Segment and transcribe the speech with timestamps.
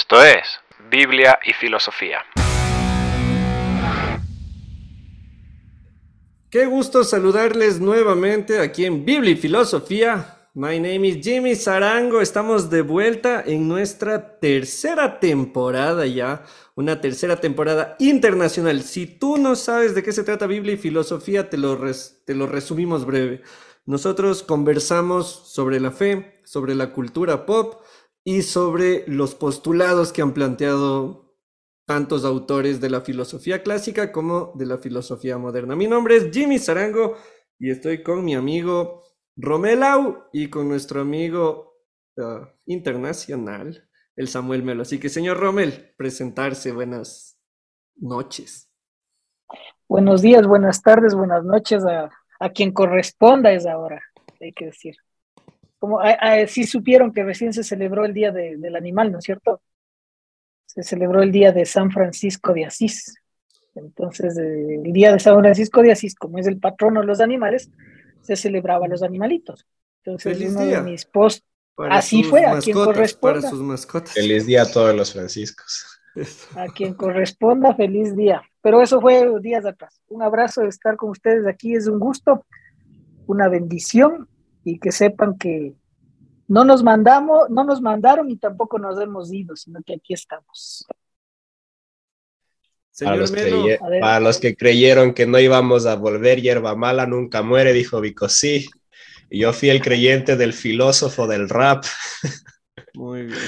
[0.00, 0.46] Esto es
[0.90, 2.20] Biblia y Filosofía.
[6.48, 10.48] Qué gusto saludarles nuevamente aquí en Biblia y Filosofía.
[10.54, 12.22] My name is Jimmy Sarango.
[12.22, 16.44] Estamos de vuelta en nuestra tercera temporada ya.
[16.76, 18.82] Una tercera temporada internacional.
[18.82, 21.78] Si tú no sabes de qué se trata Biblia y Filosofía, te lo,
[22.24, 23.42] te lo resumimos breve.
[23.84, 27.82] Nosotros conversamos sobre la fe, sobre la cultura pop
[28.24, 31.36] y sobre los postulados que han planteado
[31.86, 35.74] tantos autores de la filosofía clásica como de la filosofía moderna.
[35.74, 37.16] Mi nombre es Jimmy Sarango
[37.58, 39.02] y estoy con mi amigo
[39.36, 41.78] Romelau y con nuestro amigo
[42.16, 44.82] uh, internacional, el Samuel Melo.
[44.82, 46.72] Así que, señor Romel, presentarse.
[46.72, 47.38] Buenas
[47.96, 48.70] noches.
[49.88, 54.00] Buenos días, buenas tardes, buenas noches a, a quien corresponda es ahora,
[54.40, 54.94] hay que decir.
[55.80, 55.98] Como
[56.46, 59.62] si supieron que recién se celebró el Día del Animal, ¿no es cierto?
[60.66, 63.16] Se celebró el Día de San Francisco de Asís.
[63.74, 67.70] Entonces, el Día de San Francisco de Asís, como es el patrono de los animales,
[68.20, 69.66] se celebraba a los animalitos.
[70.04, 70.82] Entonces, Feliz uno día.
[70.82, 73.40] de mis posts, Para así fue, a quien corresponda.
[73.40, 74.12] Para sus mascotas.
[74.12, 75.98] Feliz día a todos los franciscos.
[76.56, 78.42] A quien corresponda, feliz día.
[78.60, 80.00] Pero eso fue días atrás.
[80.08, 82.44] Un abrazo de estar con ustedes aquí, es un gusto,
[83.26, 84.28] una bendición
[84.64, 85.74] y que sepan que
[86.48, 90.86] no nos mandamos, no nos mandaron y tampoco nos hemos ido, sino que aquí estamos.
[93.02, 94.00] Para los, Melo, creye- A ver.
[94.00, 98.68] para los que creyeron que no íbamos a volver, hierba mala nunca muere, dijo Vicosí.
[99.30, 101.84] Y yo fui el creyente del filósofo del rap.
[102.94, 103.38] muy bien.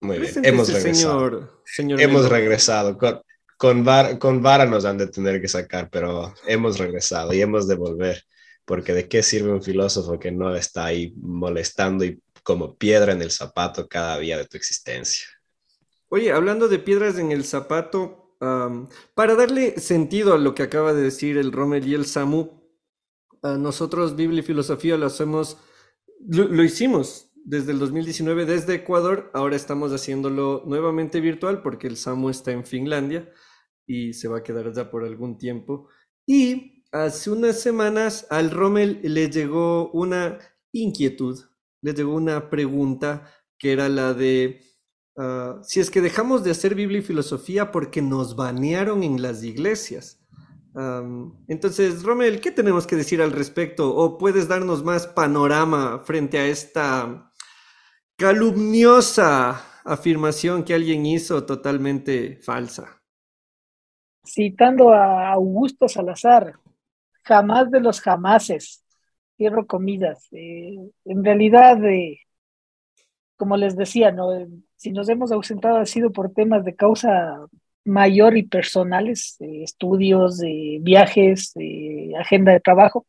[0.00, 1.18] Muy bien, Preséntese, hemos regresado.
[1.20, 2.34] Señor, señor Hemos Melo.
[2.34, 2.96] regresado.
[2.96, 3.20] Con,
[3.58, 7.66] con, var- con vara nos han de tener que sacar, pero hemos regresado y hemos
[7.68, 8.24] de volver.
[8.66, 13.22] Porque de qué sirve un filósofo que no está ahí molestando y como piedra en
[13.22, 15.26] el zapato cada día de tu existencia.
[16.08, 18.36] Oye, hablando de piedras en el zapato,
[19.14, 22.60] para darle sentido a lo que acaba de decir el Rommel y el Samu,
[23.42, 25.56] nosotros Biblia y Filosofía lo hacemos,
[26.28, 32.28] lo hicimos desde el 2019 desde Ecuador, ahora estamos haciéndolo nuevamente virtual porque el Samu
[32.28, 33.32] está en Finlandia
[33.86, 35.88] y se va a quedar allá por algún tiempo.
[36.26, 40.38] Y hace unas semanas al Rommel le llegó una
[40.72, 41.38] inquietud,
[41.82, 44.60] le llegó una pregunta que era la de...
[45.16, 49.42] Ah, si es que dejamos de hacer Biblia y filosofía porque nos banearon en las
[49.42, 50.22] iglesias.
[51.48, 53.96] Entonces, Romel, ¿qué tenemos que decir al respecto?
[53.96, 57.32] ¿O puedes darnos más panorama frente a esta
[58.18, 63.02] calumniosa afirmación que alguien hizo totalmente falsa?
[64.22, 66.58] Citando a Augusto Salazar,
[67.26, 68.84] jamás de los jamases,
[69.36, 70.28] cierro comidas.
[70.32, 72.20] Eh, en realidad, eh,
[73.36, 74.34] como les decía, ¿no?
[74.34, 77.46] Eh, si nos hemos ausentado ha sido por temas de causa
[77.84, 80.40] mayor y personales, estudios,
[80.80, 81.54] viajes,
[82.18, 83.06] agenda de trabajo,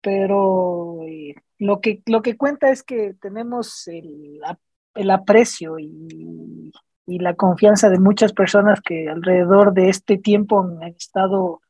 [0.00, 1.00] pero
[1.58, 4.40] lo, que, lo que cuenta es que tenemos el,
[4.94, 6.72] el aprecio y,
[7.06, 11.60] y la confianza de muchas personas que alrededor de este tiempo han estado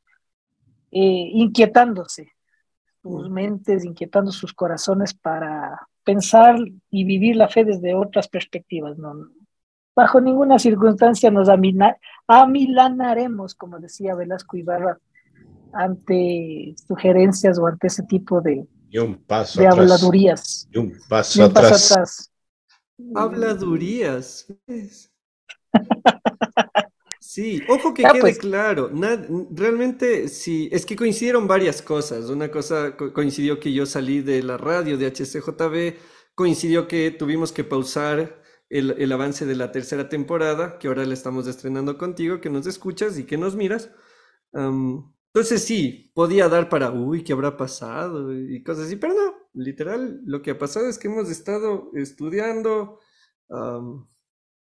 [0.91, 2.31] eh, inquietándose
[3.01, 6.57] sus mentes, inquietando sus corazones para pensar
[6.89, 8.97] y vivir la fe desde otras perspectivas.
[8.97, 9.13] ¿no?
[9.95, 11.97] Bajo ninguna circunstancia nos amina-
[12.27, 14.99] amilanaremos, como decía Velasco Ibarra,
[15.73, 19.79] ante sugerencias o ante ese tipo de, Y un paso de atrás.
[19.81, 20.67] habladurías.
[20.71, 21.91] Y un paso Ni un paso atrás.
[21.91, 22.31] atrás.
[23.15, 24.45] Habladurías.
[27.23, 28.37] Sí, ojo que Ya, quede pues.
[28.37, 28.89] claro,
[29.51, 32.29] realmente sí, es que coincidieron varias cosas.
[32.31, 35.97] Una cosa co- coincidió que yo salí de la radio de HCJB,
[36.33, 41.13] coincidió que tuvimos que pausar el, el avance de la tercera temporada, que ahora la
[41.13, 43.91] estamos estrenando contigo, que nos escuchas y que nos miras.
[45.33, 48.33] Entonces sí, podía dar para, uy, ¿qué habrá pasado?
[48.37, 52.99] Y cosas así, pero no, literal, lo que ha pasado es que hemos estado estudiando,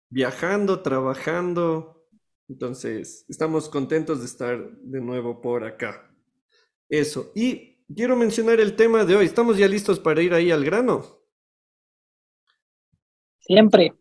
[0.09, 1.94] viajando, trabajando.
[2.47, 6.11] Entonces, estamos contentos de estar de nuevo por acá.
[6.89, 7.31] Eso.
[7.35, 9.25] Y quiero mencionar el tema de hoy.
[9.25, 11.21] ¿Estamos ya listos para ir ahí al grano?
[13.39, 13.93] Siempre.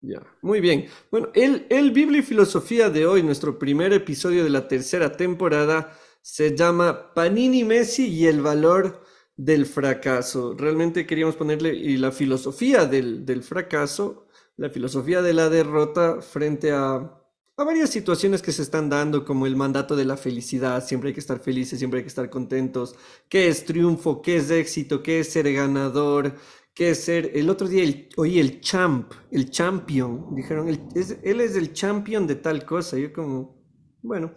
[0.00, 0.88] Ya, muy bien.
[1.12, 5.96] Bueno, el, el Biblia y Filosofía de hoy, nuestro primer episodio de la tercera temporada,
[6.20, 9.04] se llama Panini Messi y el valor
[9.36, 10.54] del fracaso.
[10.58, 14.26] Realmente queríamos ponerle y la filosofía del, del fracaso,
[14.56, 17.21] la filosofía de la derrota frente a,
[17.56, 21.14] a varias situaciones que se están dando, como el mandato de la felicidad, siempre hay
[21.14, 22.94] que estar felices, siempre hay que estar contentos,
[23.28, 26.34] qué es triunfo, qué es éxito, qué es ser ganador,
[26.74, 27.30] qué es ser.
[27.34, 30.34] El otro día el, oí el champ, el champion.
[30.34, 32.96] Dijeron, él es el champion de tal cosa.
[32.98, 33.62] Yo como,
[34.02, 34.32] bueno.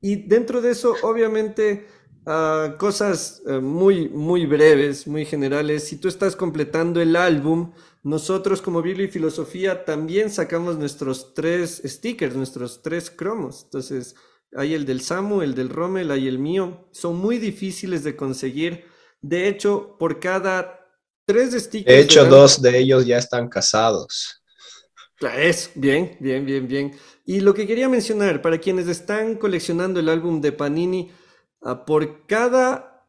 [0.00, 1.86] Y dentro de eso, obviamente,
[2.26, 5.84] uh, cosas uh, muy, muy breves, muy generales.
[5.84, 7.72] Si tú estás completando el álbum,
[8.02, 13.64] nosotros como Biblia y Filosofía también sacamos nuestros tres stickers, nuestros tres cromos.
[13.64, 14.14] Entonces,
[14.56, 16.88] hay el del Samu, el del Rommel, hay el mío.
[16.92, 18.84] Son muy difíciles de conseguir.
[19.20, 20.86] De hecho, por cada
[21.26, 21.94] tres stickers...
[21.94, 24.42] De hecho, dos de ellos ya están casados.
[25.20, 26.96] Es bien, bien, bien, bien.
[27.24, 31.10] Y lo que quería mencionar, para quienes están coleccionando el álbum de Panini,
[31.62, 33.06] ah, por cada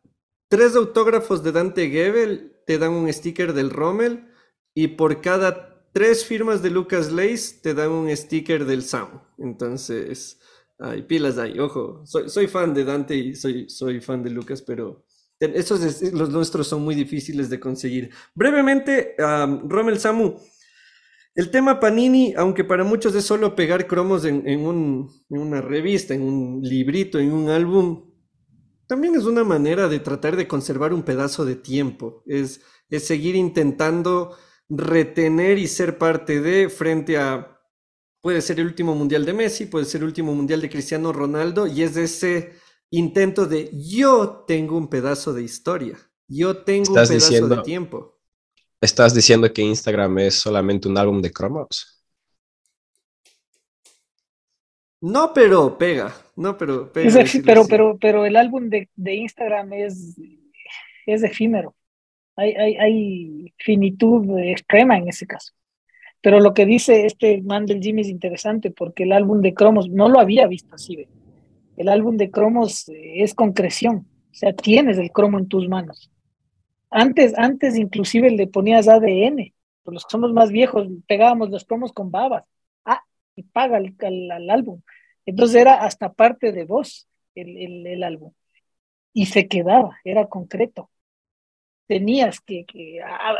[0.47, 4.28] tres autógrafos de Dante Gebel te dan un sticker del Rommel
[4.74, 9.21] y por cada tres firmas de Lucas Lace te dan un sticker del Sam.
[9.38, 10.39] Entonces,
[10.80, 14.62] hay pilas ahí, ojo, soy, soy fan de Dante y soy, soy fan de Lucas,
[14.62, 15.04] pero
[15.39, 18.10] esos los nuestros son muy difíciles de conseguir.
[18.36, 20.36] Brevemente, um, Rommel Samu.
[21.36, 25.62] El tema Panini, aunque para muchos es solo pegar cromos en, en, un, en, una
[25.62, 28.12] revista, en un librito, en un álbum,
[28.88, 32.24] también es una manera de tratar de conservar un pedazo de tiempo.
[32.25, 34.36] Es, es seguir intentando
[34.69, 37.60] retener y ser parte de frente a,
[38.21, 41.68] puede ser el último mundial de Messi, puede ser el último mundial de Cristiano Ronaldo,
[41.68, 42.54] y es ese
[42.92, 48.19] intento de yo tengo un pedazo de historia, yo tengo un pedazo de tiempo.
[48.81, 51.95] ¿Estás diciendo que Instagram es solamente un álbum de cromos?
[55.01, 57.24] No, pero pega, no, pero pega.
[57.45, 60.15] pero, pero, pero el álbum de, de Instagram es,
[61.06, 61.74] es efímero
[62.39, 65.53] hay, finitud extrema en ese caso.
[66.21, 69.89] Pero lo que dice este man del Jimmy es interesante porque el álbum de cromos
[69.89, 71.07] no lo había visto así.
[71.77, 76.12] El álbum de cromos eh, es concreción, o sea, tienes el cromo en tus manos.
[76.89, 79.53] Antes, antes inclusive le ponías ADN,
[79.83, 82.44] por los que somos más viejos, pegábamos los cromos con babas.
[82.83, 83.03] Ah,
[83.36, 84.81] y paga el, álbum.
[85.25, 88.33] Entonces era hasta parte de vos el álbum.
[89.13, 90.89] Y se quedaba, era concreto
[91.89, 92.68] tenías que,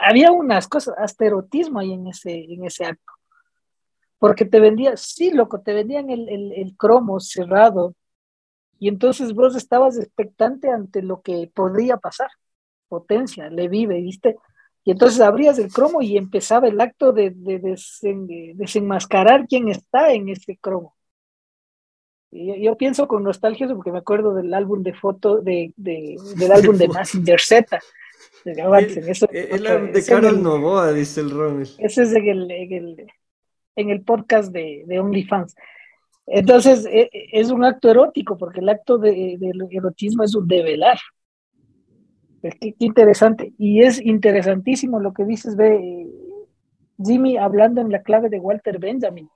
[0.02, 3.14] había unas cosas, hasta erotismo ahí en ese, en ese acto.
[4.18, 7.94] Porque te vendían, sí, loco, te vendían el, el, cromo cerrado
[8.80, 12.32] y entonces vos estabas expectante ante lo que podría pasar.
[12.88, 14.36] Potencia, le vive, ¿viste?
[14.84, 17.60] Y entonces abrías el cromo y empezaba el acto de, de,
[18.56, 20.96] desenmascarar quién está en ese cromo.
[22.32, 26.18] Y yo, pienso con nostalgia porque me acuerdo del álbum de foto de, del
[26.52, 27.80] álbum de Massinger Z,
[28.46, 31.68] el, de Carol Novoa, dice el Rommel.
[31.78, 33.08] Ese es en el, en el,
[33.76, 35.56] en el podcast de, de OnlyFans.
[36.26, 40.48] Entonces, e, e, es un acto erótico, porque el acto de, del erotismo es un
[40.48, 40.98] develar.
[42.42, 43.54] Es qué interesante.
[43.58, 46.08] Y es interesantísimo lo que dices, ve,
[47.04, 49.30] Jimmy, hablando en la clave de Walter Benjamin.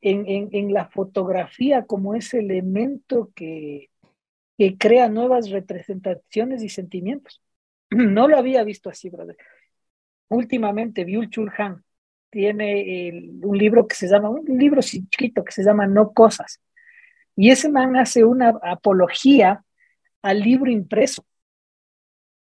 [0.00, 3.90] En, en, en la fotografía como ese elemento que,
[4.56, 7.42] que crea nuevas representaciones y sentimientos.
[7.90, 9.36] No lo había visto así, brother.
[10.28, 11.82] Últimamente, Byul Chul Han
[12.30, 16.60] tiene un libro que se llama, un libro chiquito que se llama No Cosas.
[17.36, 19.64] Y ese man hace una apología
[20.22, 21.24] al libro impreso.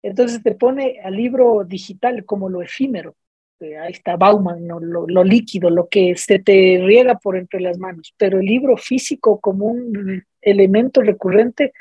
[0.01, 3.15] Entonces te pone al libro digital como lo efímero.
[3.61, 8.13] Ahí está Bauman, lo, lo, líquido, lo que se te riega por entre las manos.
[8.17, 11.73] Pero el libro físico como un elemento recurrente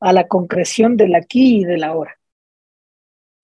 [0.00, 2.19] a la concreción del aquí y del ahora.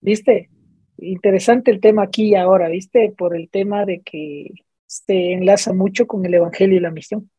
[0.01, 0.49] ¿Viste?
[0.97, 3.13] Interesante el tema aquí y ahora, ¿viste?
[3.17, 4.51] Por el tema de que
[4.85, 7.29] se enlaza mucho con el Evangelio y la misión.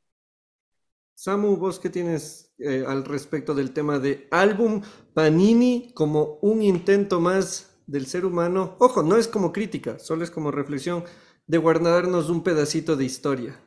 [1.15, 4.83] Samu, ¿vos qué tienes eh, al respecto del tema de álbum
[5.15, 8.77] Panini como un intento más del ser humano?
[8.79, 11.03] Ojo, no es como crítica, solo es como reflexión
[11.49, 13.61] de guardarnos un pedacito de historia.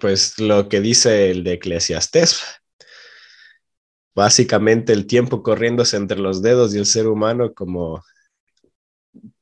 [0.00, 2.42] Pues lo que dice el de Eclesiastés,
[4.16, 8.02] básicamente el tiempo corriéndose entre los dedos y el ser humano como,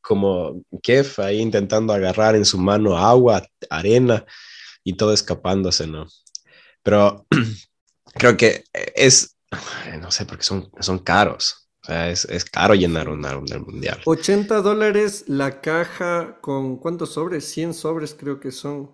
[0.00, 4.26] como Kef ahí intentando agarrar en su mano agua, arena
[4.83, 6.09] y todo escapándose, ¿no?
[6.83, 7.25] Pero
[8.14, 9.37] creo que es,
[10.00, 11.69] no sé, porque son, son caros.
[11.85, 14.00] O sea, es, es caro llenar un álbum del mundial.
[14.04, 17.45] 80 dólares la caja con cuántos sobres?
[17.45, 18.90] 100 sobres creo que son.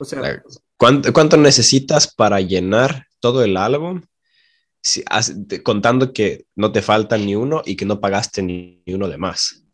[0.00, 0.42] O sea,
[0.76, 4.02] ¿cuánto, ¿cuánto necesitas para llenar todo el álbum?
[5.62, 9.64] Contando que no te falta ni uno y que no pagaste ni, uno de más.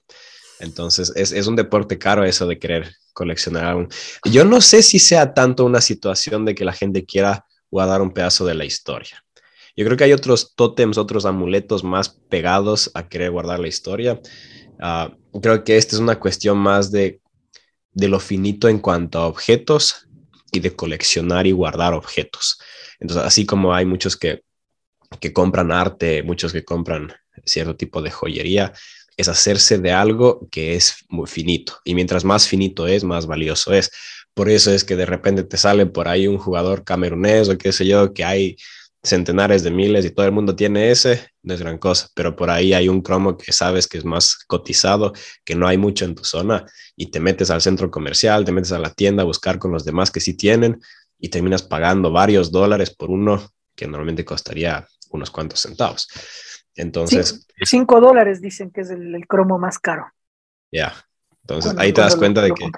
[0.60, 3.76] Entonces, es, un deporte caro eso de querer coleccionar.
[3.76, 3.88] Un...
[4.24, 8.12] Yo no sé si sea tanto una situación de que la gente quiera guardar un
[8.12, 9.24] pedazo de la historia.
[9.76, 14.20] Yo creo que hay otros tótems, otros amuletos más pegados a querer guardar la historia.
[14.80, 17.20] Ah, creo que esta es una cuestión más de,
[17.92, 20.06] de lo finito en cuanto a objetos
[20.52, 22.58] y de coleccionar y guardar objetos.
[23.00, 24.42] Entonces, así como hay muchos que,
[25.20, 27.12] que compran arte, muchos que compran
[27.44, 28.72] cierto tipo de joyería,
[29.16, 31.74] es hacerse de algo que es muy finito.
[31.84, 33.90] Y mientras más finito es, más valioso es.
[34.34, 37.72] Por eso es que de repente te sale por ahí un jugador camerunés o qué
[37.72, 38.56] sé yo, que hay
[39.04, 42.50] centenares de miles y todo el mundo tiene ese, no es gran cosa, pero por
[42.50, 45.12] ahí hay un cromo que sabes que es más cotizado,
[45.44, 46.64] que no hay mucho en tu zona
[46.96, 49.84] y te metes al centro comercial, te metes a la tienda a buscar con los
[49.84, 50.80] demás que sí tienen
[51.18, 56.08] y terminas pagando varios dólares por uno que normalmente costaría unos cuantos centavos.
[56.76, 57.46] Entonces...
[57.62, 60.06] cinco dólares dicen que es el, cromo más caro.
[60.72, 60.94] Ya,
[61.42, 62.70] entonces ahí te das cuenta de que,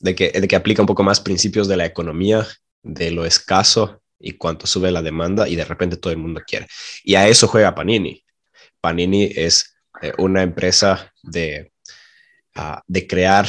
[0.00, 2.46] de que, de que aplica un poco más principios de la economía,
[2.82, 6.66] de lo escaso y cuánto sube la demanda y de repente todo el mundo quiere.
[7.04, 8.24] Y a eso juega Panini.
[8.80, 11.72] Panini es eh, una empresa de,
[12.54, 13.46] ah, de crear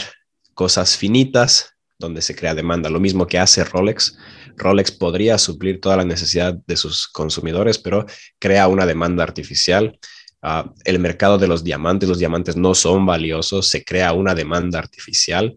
[0.53, 4.17] cosas finitas donde se crea demanda, lo mismo que hace Rolex.
[4.57, 8.05] Rolex podría suplir toda la necesidad de sus consumidores, pero
[8.39, 9.99] crea una demanda artificial.
[10.41, 14.79] Ah, el mercado de los diamantes, los diamantes no son valiosos, se crea una demanda
[14.79, 15.55] artificial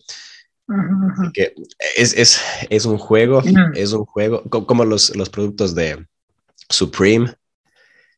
[1.32, 1.54] que
[1.96, 3.42] es, es, es, un juego,
[3.74, 6.06] es un juego, como los, los productos de
[6.68, 7.34] Supreme.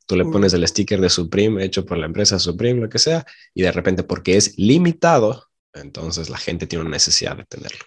[0.07, 3.27] Tú le pones el sticker de Supreme hecho por la empresa Supreme, lo que sea,
[3.55, 7.85] y de repente porque es limitado, entonces la gente tiene una necesidad de tenerlo.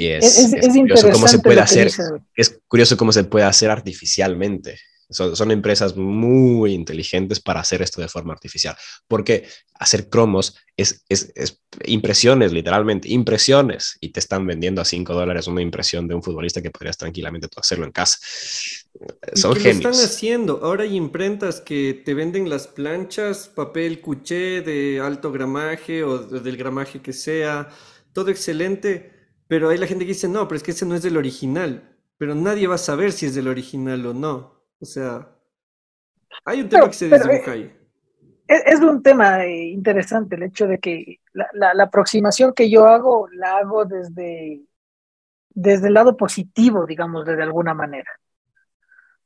[0.00, 1.90] Y es, es, es curioso cómo se puede hacer,
[2.34, 4.78] es curioso cómo se puede hacer artificialmente.
[5.10, 8.74] Son, empresas muy inteligentes para hacer esto de forma artificial,
[9.06, 11.04] porque hacer cromos es,
[11.84, 16.62] impresiones, literalmente, impresiones, y te están vendiendo a 5 dólares una impresión de un futbolista
[16.62, 18.16] que podrías tranquilamente hacerlo en casa.
[19.34, 19.84] Son genios.
[19.84, 20.60] Lo están haciendo.
[20.62, 26.56] Ahora hay imprentas que te venden las planchas, papel cuché de alto gramaje o del
[26.56, 27.68] gramaje que sea,
[28.14, 29.19] todo excelente,
[29.50, 31.82] pero hay la gente que dice, no, pero es que ese no es del original,
[32.16, 34.62] pero nadie va a saber si es del original o no.
[34.78, 35.28] O sea,
[36.44, 37.76] hay un tema que se desdibuja ahí.
[38.46, 43.26] Eh, es, un tema eh, interesante el hecho de que la, aproximación que yo hago
[43.32, 44.62] la hago desde,
[45.48, 48.20] desde el lado positivo, digamos, de, alguna manera.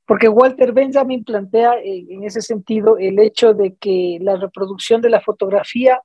[0.07, 5.11] Porque Walter Benjamin plantea eh, en ese sentido el hecho de que la reproducción de
[5.11, 6.01] la fotografía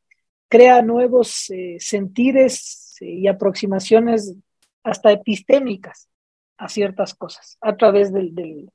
[0.49, 1.47] crea nuevos
[1.77, 4.35] sentires y aproximaciones
[4.83, 6.09] hasta epistémicas
[6.57, 8.69] a ciertas cosas a través del,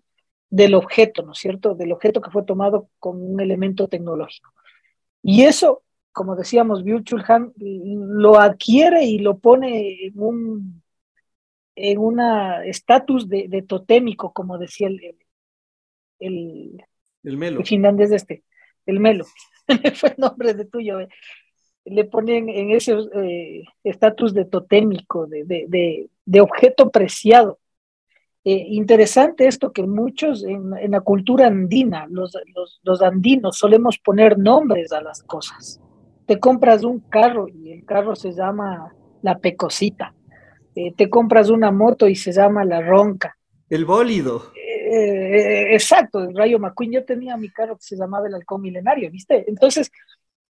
[0.51, 1.75] del objeto, ¿no es cierto?
[1.75, 4.53] Del objeto que fue tomado como un elemento tecnológico.
[5.23, 7.05] Y eso, como decíamos, byung
[7.57, 10.85] lo adquiere y lo pone en un
[11.77, 15.17] en una estatus de, totémico, como decía el,
[16.21, 16.85] el,
[17.25, 17.61] el, Melo.
[17.61, 18.45] El finlandés este,
[18.87, 19.25] el Melo.
[19.95, 21.01] fue el nombre de tuyo.
[21.01, 21.09] Eh.
[21.85, 27.59] Le ponen en ese eh, estatus de totémico, de, de, de objeto preciado.
[28.47, 32.37] Eh, interesante esto que muchos en, la cultura andina, los,
[32.83, 35.81] los, andinos, solemos poner nombres a las cosas.
[36.27, 40.15] Te compras un carro y el carro se llama la pecosita.
[40.75, 43.35] Eh, te compras una moto y se llama la ronca.
[43.71, 44.53] El bólido.
[44.87, 46.93] Exacto, el Rayo McQueen.
[46.93, 49.45] Yo tenía mi carro que se llamaba el halcón milenario, ¿viste?
[49.49, 49.91] Entonces,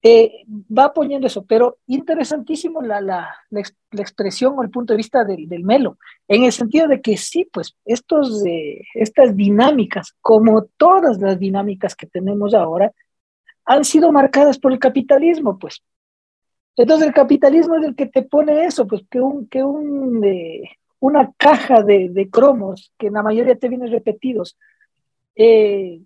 [0.07, 3.59] eh, va poniendo eso, pero interesantísimo la, la, la,
[4.01, 5.97] expresión o el punto de vista del, del, Melo,
[6.27, 11.95] en el sentido de que sí, pues estos, eh, estas dinámicas, como todas las dinámicas
[11.95, 12.91] que tenemos ahora,
[13.65, 15.81] han sido marcadas por el capitalismo, pues.
[16.75, 20.69] Entonces el capitalismo es el que te pone eso, pues que, un, que un, eh,
[20.99, 24.55] una caja de, de, cromos, que en la mayoría te vienen repetidos,
[25.35, 25.99] eh,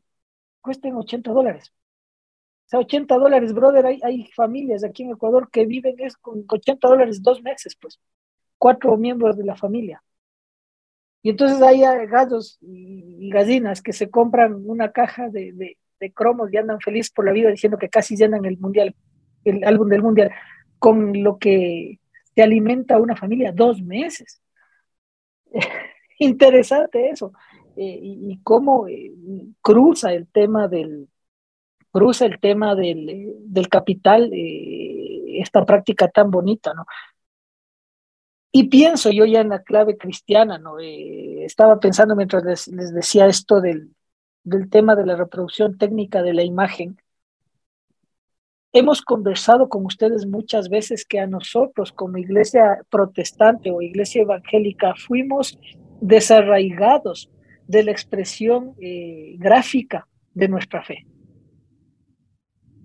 [0.62, 1.74] cuesten 80 dólares
[2.70, 6.88] sea, 80 dólares, brother, hay, hay familias aquí en Ecuador que viven es con 80
[6.88, 8.00] dólares dos meses, pues,
[8.60, 10.04] cuatro miembros de la familia.
[11.24, 16.58] Y entonces hay gallos y, gallinas que se compran una caja de, de, cromos y
[16.58, 18.96] andan felices por la vida diciendo que casi llenan el mundial,
[19.44, 20.32] el álbum del mundial,
[20.78, 22.00] con lo que
[22.36, 24.42] se alimenta una familia dos meses.
[26.20, 27.34] Interesante eso.
[27.76, 29.12] Eh, y, cómo eh,
[29.62, 31.08] cruza el tema del,
[31.92, 36.86] cruza el tema del, del capital, eh, esta práctica tan bonita, ¿no?
[38.52, 40.80] Y pienso yo ya en la clave cristiana, ¿no?
[40.80, 43.94] Eh, estaba pensando mientras les, les decía esto del,
[44.44, 47.00] del, tema de la reproducción técnica de la imagen.
[48.72, 54.94] Hemos conversado con ustedes muchas veces que a nosotros como iglesia protestante o iglesia evangélica
[54.96, 55.60] fuimos
[56.02, 57.30] desarraigados
[57.68, 61.06] de la expresión eh, gráfica de nuestra fe.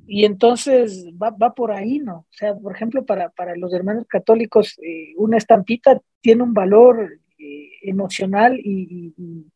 [0.07, 2.17] Y entonces va, va, por ahí, ¿no?
[2.19, 7.21] O sea, por ejemplo, para, para los hermanos católicos, eh, una estampita tiene un valor
[7.39, 9.47] eh, emocional y, y,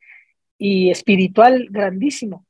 [0.58, 2.46] y, espiritual grandísimo.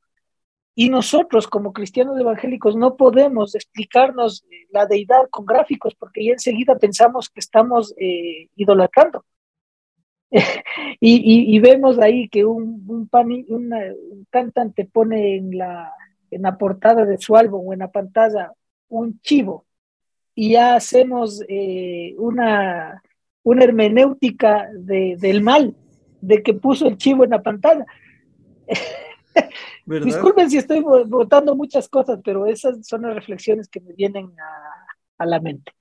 [0.75, 6.77] Y nosotros, como cristianos evangélicos, no podemos explicarnos la deidad con gráficos porque ya enseguida
[6.77, 9.25] pensamos que estamos eh, idolatrando.
[11.01, 13.79] y, y, vemos ahí que un, un, pan, una,
[14.11, 15.91] un cantante pone en la,
[16.31, 18.53] en la portada de su álbum o en la pantalla
[18.89, 19.65] un chivo
[20.39, 23.03] y ya hacemos eh, una,
[23.43, 25.75] una hermenéutica de, del mal,
[26.21, 27.85] de que puso el chivo en la pantalla.
[29.85, 34.85] Disculpen si estoy votando muchas cosas, pero esas son las reflexiones que me vienen a,
[35.17, 35.73] a la mente.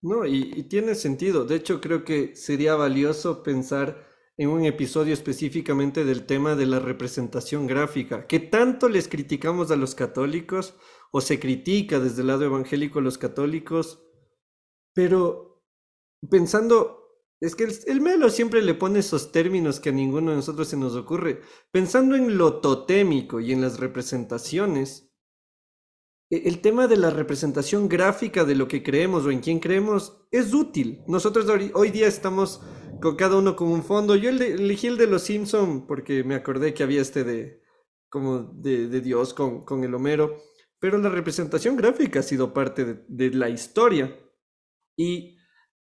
[0.00, 1.44] No, y, y, tiene sentido.
[1.44, 4.07] De hecho, creo que sería valioso pensar
[4.38, 9.76] en un episodio específicamente del tema de la representación gráfica, que tanto les criticamos a
[9.76, 10.76] los católicos
[11.10, 14.00] o se critica desde el lado evangélico a los católicos,
[14.94, 15.64] pero
[16.30, 20.36] pensando, es que el, el, Melo siempre le pone esos términos que a ninguno de
[20.36, 21.40] nosotros se nos ocurre,
[21.72, 25.07] pensando en lo totémico y en las representaciones,
[26.30, 30.52] el tema de la representación gráfica de lo que creemos o en quién creemos es
[30.52, 31.02] útil.
[31.06, 32.60] Nosotros hoy día estamos
[33.00, 34.14] con cada uno con un fondo.
[34.14, 37.62] Yo elegí el de los Simpson porque me acordé que había este de
[38.10, 40.42] como de, de Dios con, con, el Homero,
[40.78, 44.18] pero la representación gráfica ha sido parte de, de, la historia.
[44.96, 45.36] Y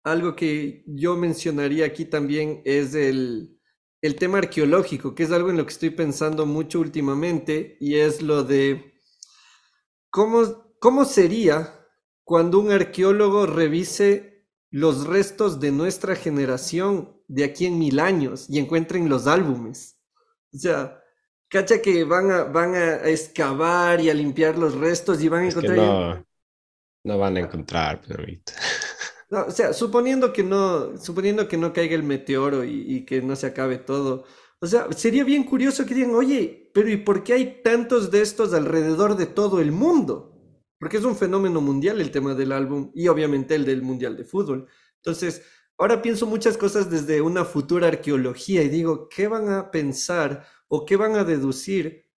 [0.02, 3.60] algo que yo mencionaría aquí también es el,
[4.00, 8.22] el tema arqueológico, que es algo en lo que estoy pensando mucho últimamente, y es
[8.22, 8.93] lo de
[10.14, 11.74] cómo, cómo sería
[12.22, 18.60] cuando un arqueólogo revise los restos de nuestra generación de aquí en mil años y
[18.60, 19.98] encuentren los álbumes.
[20.52, 21.02] O sea,
[21.48, 25.48] cacha que van a, van a excavar y a limpiar los restos y van a
[25.48, 25.76] encontrar...
[25.78, 26.24] no,
[27.02, 28.52] no, van a encontrar, perrito.
[29.30, 33.20] No, o sea, suponiendo que no, suponiendo que no caiga el meteoro y, y, que
[33.20, 34.26] no se acabe todo.
[34.64, 38.22] O sea, sería bien curioso que digan, oye, pero ¿y por qué hay tantos de
[38.22, 40.34] estos alrededor de todo el mundo?
[40.84, 44.24] porque es un fenómeno mundial el tema del álbum y obviamente el del Mundial de
[44.24, 44.68] Fútbol.
[44.96, 45.40] Entonces,
[45.78, 50.84] ahora pienso muchas cosas desde una futura arqueología y digo, ¿qué van a pensar o
[50.84, 52.10] qué van a deducir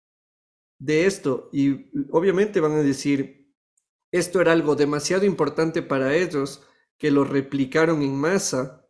[0.79, 1.51] de esto?
[1.53, 3.55] Y obviamente van a decir,
[4.11, 6.63] esto era algo demasiado importante para ellos,
[6.97, 8.84] que lo replicaron en masa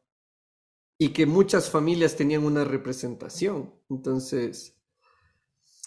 [1.04, 3.74] y que muchas familias tenían una representación.
[3.90, 4.80] Entonces,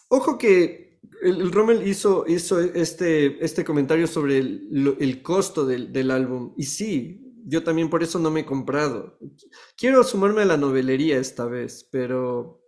[0.10, 5.92] ojo que el, el Rommel hizo, hizo este, este comentario sobre el, el costo del,
[5.92, 6.54] del, álbum.
[6.56, 9.18] Y sí, yo también por eso no me he comprado.
[9.76, 12.62] Quiero sumarme a la novelería esta vez, pero,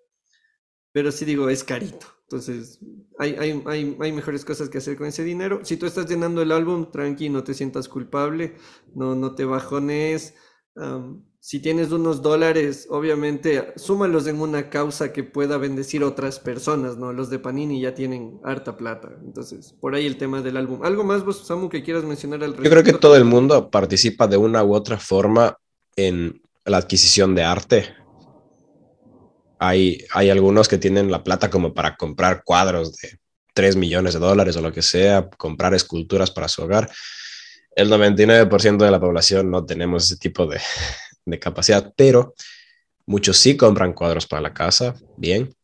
[0.92, 2.08] pero sí digo, es carito.
[2.24, 2.80] Entonces,
[3.20, 5.60] hay, hay, hay, hay mejores cosas que hacer con ese dinero.
[5.64, 8.56] Si tú estás llenando el álbum, tranqui, no te sientas culpable,
[8.96, 10.34] no, no te bajones.
[10.76, 16.98] Um, si tienes unos dólares, obviamente, súmalos en una causa que pueda bendecir otras personas,
[16.98, 17.14] ¿no?
[17.14, 19.10] Los de Panini ya tienen harta plata.
[19.24, 20.84] Entonces, por ahí el tema del álbum.
[20.84, 22.64] ¿Algo más vos, Samu, que quieras mencionar al respecto?
[22.64, 25.58] Yo creo que todo el mundo participa de una u otra forma
[25.96, 27.94] en la adquisición de arte.
[29.60, 33.18] Hay, hay algunos que tienen la plata como para comprar cuadros de
[33.54, 36.90] 3 millones de dólares o lo que sea, comprar esculturas para su hogar.
[37.76, 40.60] El 99% de la población no tenemos ese tipo de,
[41.30, 42.34] de capacidad, pero
[43.06, 45.56] muchos sí compran cuadros para la casa, bien,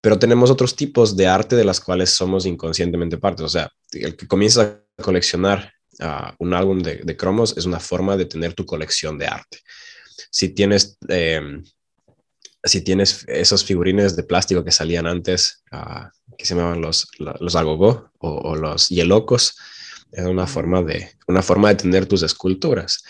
[0.00, 3.42] pero tenemos otros tipos de arte de las cuales somos inconscientemente parte.
[3.42, 8.16] O sea, el que comienza a coleccionar uh, un álbum de, cromos es una forma
[8.16, 9.58] de tener tu colección de arte.
[10.30, 11.60] Si tienes, eh,
[12.62, 16.08] si tienes esos figurines de plástico que salían antes, uh,
[16.38, 19.56] que se llamaban los, los agogó o, o los hielocos,
[20.12, 23.02] es una forma, de, una forma de tener tus esculturas.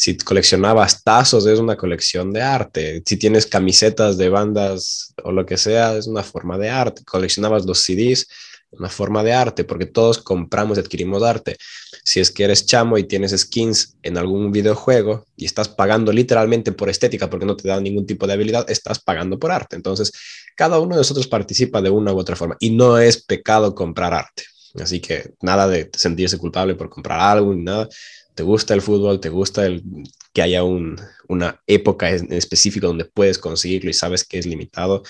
[0.00, 3.02] Si coleccionabas tazos, es una colección de arte.
[3.04, 7.04] Si tienes camisetas de bandas o lo que sea, es una forma de arte.
[7.04, 8.26] Coleccionabas los CDs,
[8.70, 11.58] una forma de arte, porque todos compramos y adquirimos arte.
[12.02, 16.72] Si es que eres chamo y tienes skins en algún videojuego y estás pagando literalmente
[16.72, 19.76] por estética porque no te da ningún tipo de habilidad, estás pagando por arte.
[19.76, 20.12] Entonces,
[20.56, 24.14] cada uno de nosotros participa de una u otra forma y no es pecado comprar
[24.14, 24.44] arte.
[24.80, 27.86] Así que nada de sentirse culpable por comprar algo nada
[28.40, 29.82] te gusta el fútbol, te gusta el,
[30.32, 30.98] que haya un,
[31.28, 35.02] una época en específico donde puedes conseguirlo y sabes que es limitado,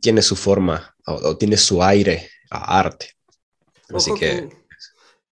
[0.00, 3.12] tiene su forma o, o tiene su aire a arte.
[3.88, 4.50] Así Ojo que...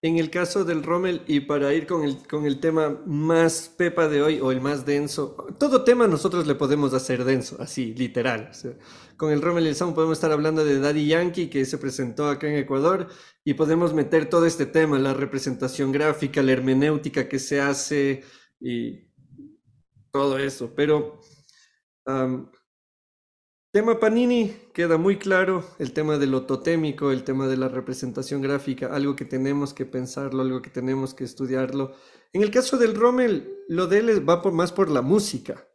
[0.01, 4.07] en el caso del Rommel, y para ir con el, con el tema más pepa
[4.07, 8.49] de hoy, o el más denso, todo tema nosotros le podemos hacer denso, así, literal.
[9.17, 12.27] Con el Rommel y el Samu podemos estar hablando de Daddy Yankee, que se presentó
[12.27, 13.07] acá en Ecuador,
[13.43, 18.23] y podemos meter todo este tema, la representación gráfica, la hermenéutica que se hace,
[18.59, 19.11] y
[20.11, 20.73] todo eso.
[20.75, 21.19] Pero
[23.73, 28.39] Tema Panini, queda muy claro el tema de lo totémico, el tema de la representación
[28.39, 31.95] gráfica, algo que tenemos que pensarlo, algo que tenemos que estudiarlo.
[32.33, 35.67] En el caso del Rommel, lo de él va más por la música.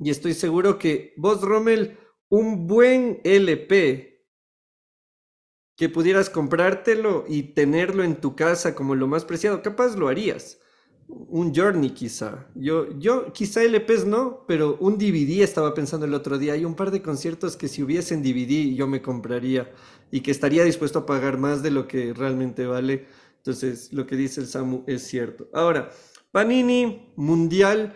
[0.00, 1.96] Y estoy seguro que vos, Rommel,
[2.32, 4.24] un buen LP
[5.76, 10.58] que pudieras comprártelo y tenerlo en tu casa como lo más preciado, capaz lo harías
[11.08, 12.46] un Journey quizá.
[12.54, 16.54] Yo, yo quizá LPs no, pero un DVD estaba pensando el otro día.
[16.54, 19.70] Hay un par de conciertos que si hubiesen DVD yo me compraría
[20.10, 23.06] y que estaría dispuesto a pagar más de lo que realmente vale.
[23.36, 25.50] Entonces, lo que dice el Samu es cierto.
[25.52, 25.90] Ahora,
[26.30, 27.94] Panini Mundial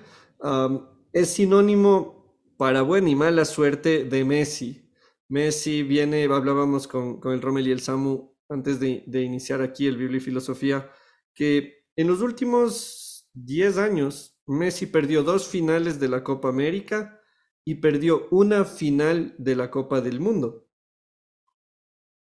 [1.13, 2.16] es sinónimo
[2.57, 4.91] para buena y mala suerte de Messi.
[5.29, 9.87] Messi viene, hablábamos con, con el Rommel y el Samu antes de, de iniciar aquí
[9.87, 10.91] el Biblia y Filosofía,
[11.35, 17.21] que en los últimos 10 años, Messi perdió dos finales de la Copa América
[17.65, 20.69] y perdió una final de la Copa del Mundo.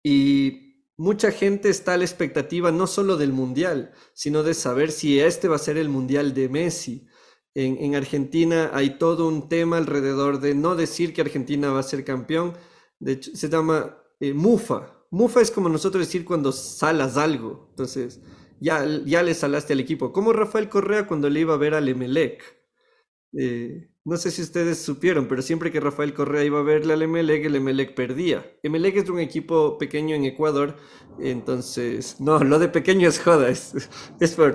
[0.02, 5.20] Y mucha gente está a la expectativa no solo del Mundial, sino de saber si
[5.20, 7.06] este va a ser el Mundial de Messi.
[7.58, 12.04] En, Argentina hay todo un tema alrededor de no decir que Argentina va a ser
[12.04, 12.52] campeón.
[12.98, 14.92] De hecho, se llama eh, mufa.
[15.10, 17.68] Mufa es como nosotros decir cuando salas algo.
[17.70, 18.20] Entonces,
[18.60, 20.12] ya, ya le salaste al equipo.
[20.12, 22.44] Como Rafael Correa cuando le iba a ver al Emelec.
[23.38, 27.02] Eh, no sé si ustedes supieron, pero siempre que Rafael Correa iba a verle al
[27.02, 28.46] Emelec, el Emelec perdía.
[28.62, 30.76] Emelec es un equipo pequeño en Ecuador,
[31.18, 33.74] entonces, no, lo de pequeño es joda, es,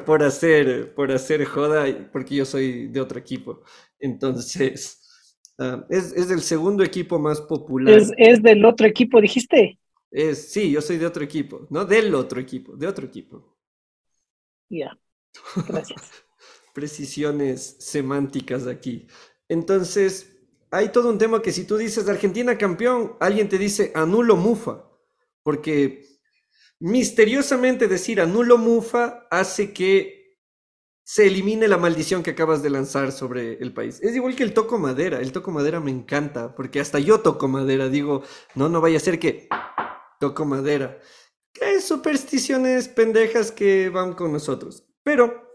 [0.06, 3.62] por, hacer, por hacer joda, porque yo soy de otro equipo.
[4.00, 5.02] Entonces,
[5.60, 7.94] ah, es, es, el segundo equipo más popular.
[7.94, 9.78] ¿Es, ¿Es, del otro equipo, dijiste?
[10.10, 13.58] Es, sí, yo soy de otro equipo, no del otro equipo, de otro equipo.
[14.70, 14.98] Ya,
[15.68, 16.24] gracias.
[16.74, 19.08] Precisiones semánticas aquí.
[19.50, 20.38] Entonces,
[20.72, 24.86] hay todo un tema que si tú dices Argentina campeón, alguien te dice anulo Mufa,
[25.44, 26.06] porque
[26.80, 30.38] misteriosamente decir anulo Mufa hace que
[31.04, 34.00] se elimine la maldición que acabas de lanzar sobre el país.
[34.02, 35.20] Es igual que el toco madera.
[35.20, 37.90] El toco madera me encanta, porque hasta yo toco madera.
[37.90, 38.24] Digo,
[38.56, 39.50] no, no vaya a ser que
[40.20, 41.02] toco madera
[41.82, 44.86] supersticiones pendejas que van con nosotros.
[45.04, 45.51] Pero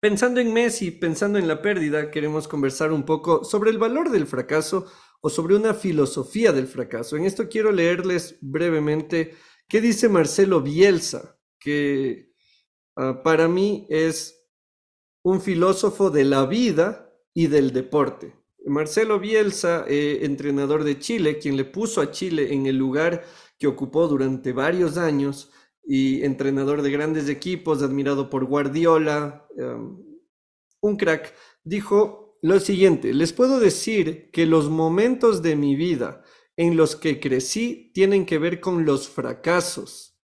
[0.00, 4.26] pensando en Messi, pensando en la pérdida, queremos conversar un poco sobre el valor del
[4.26, 4.86] fracaso
[5.20, 7.16] o sobre una filosofía del fracaso.
[7.16, 9.34] En esto quiero leerles brevemente
[9.68, 12.32] qué dice Marcelo Bielsa, que
[12.96, 14.48] ah, para mí es
[15.22, 18.34] un filósofo de la vida y del deporte.
[18.66, 23.24] Marcelo Bielsa, eh, entrenador de Chile, quien le puso a Chile en el lugar
[23.58, 25.50] que ocupó durante varios años
[25.92, 29.98] y entrenador de grandes equipos, admirado por Guardiola, em,
[30.80, 36.22] un crack, dijo lo siguiente, les puedo decir que los momentos de mi vida
[36.56, 40.16] en los que crecí tienen que ver con los fracasos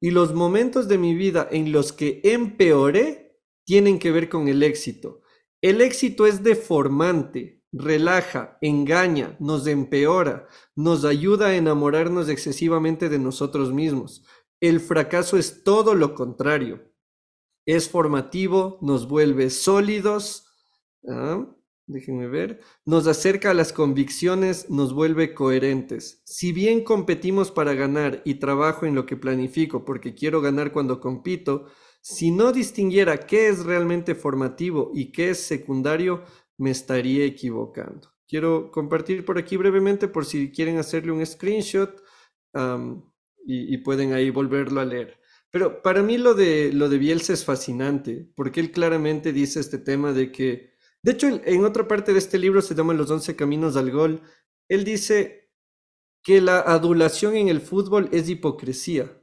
[0.00, 4.64] y los momentos de mi vida en los que empeoré tienen que ver con el
[4.64, 5.22] éxito.
[5.60, 13.72] El éxito es deformante, relaja, engaña, nos empeora, nos ayuda a enamorarnos excesivamente de nosotros
[13.72, 14.24] mismos.
[14.62, 16.88] El fracaso es todo lo contrario.
[17.66, 20.46] Es formativo, nos vuelve sólidos,
[21.08, 21.44] ¿ah?
[21.88, 26.22] déjenme ver, nos acerca a las convicciones, nos vuelve coherentes.
[26.26, 31.00] Si bien competimos para ganar y trabajo en lo que planifico porque quiero ganar cuando
[31.00, 31.66] compito,
[32.00, 36.22] si no distinguiera qué es realmente formativo y qué es secundario,
[36.56, 38.12] me estaría equivocando.
[38.28, 42.00] Quiero compartir por aquí brevemente por si quieren hacerle un screenshot
[43.44, 45.18] y, pueden ahí volverlo a leer.
[45.50, 49.78] Pero para mí lo de, lo de Bielsa es fascinante, porque él claramente dice este
[49.78, 53.36] tema de que, de hecho en, otra parte de este libro se llama Los 11
[53.36, 54.22] Caminos al Gol,
[54.68, 55.50] él dice
[56.22, 59.18] que la adulación en el fútbol es hipocresía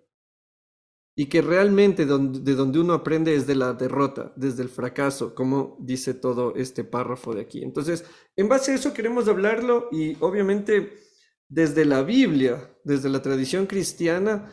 [1.16, 5.78] y que realmente de donde uno aprende es de la derrota, desde el fracaso, como
[5.80, 7.64] dice todo este párrafo de aquí.
[7.64, 8.06] Entonces,
[8.36, 11.09] en base a eso queremos hablarlo y obviamente
[11.50, 14.52] desde la Biblia, desde la tradición cristiana,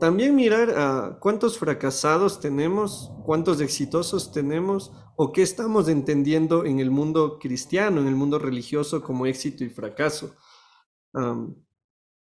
[0.00, 6.90] también mirar a cuántos fracasados tenemos, cuántos exitosos tenemos o qué estamos entendiendo en el
[6.90, 10.34] mundo cristiano, en el mundo religioso como éxito y fracaso.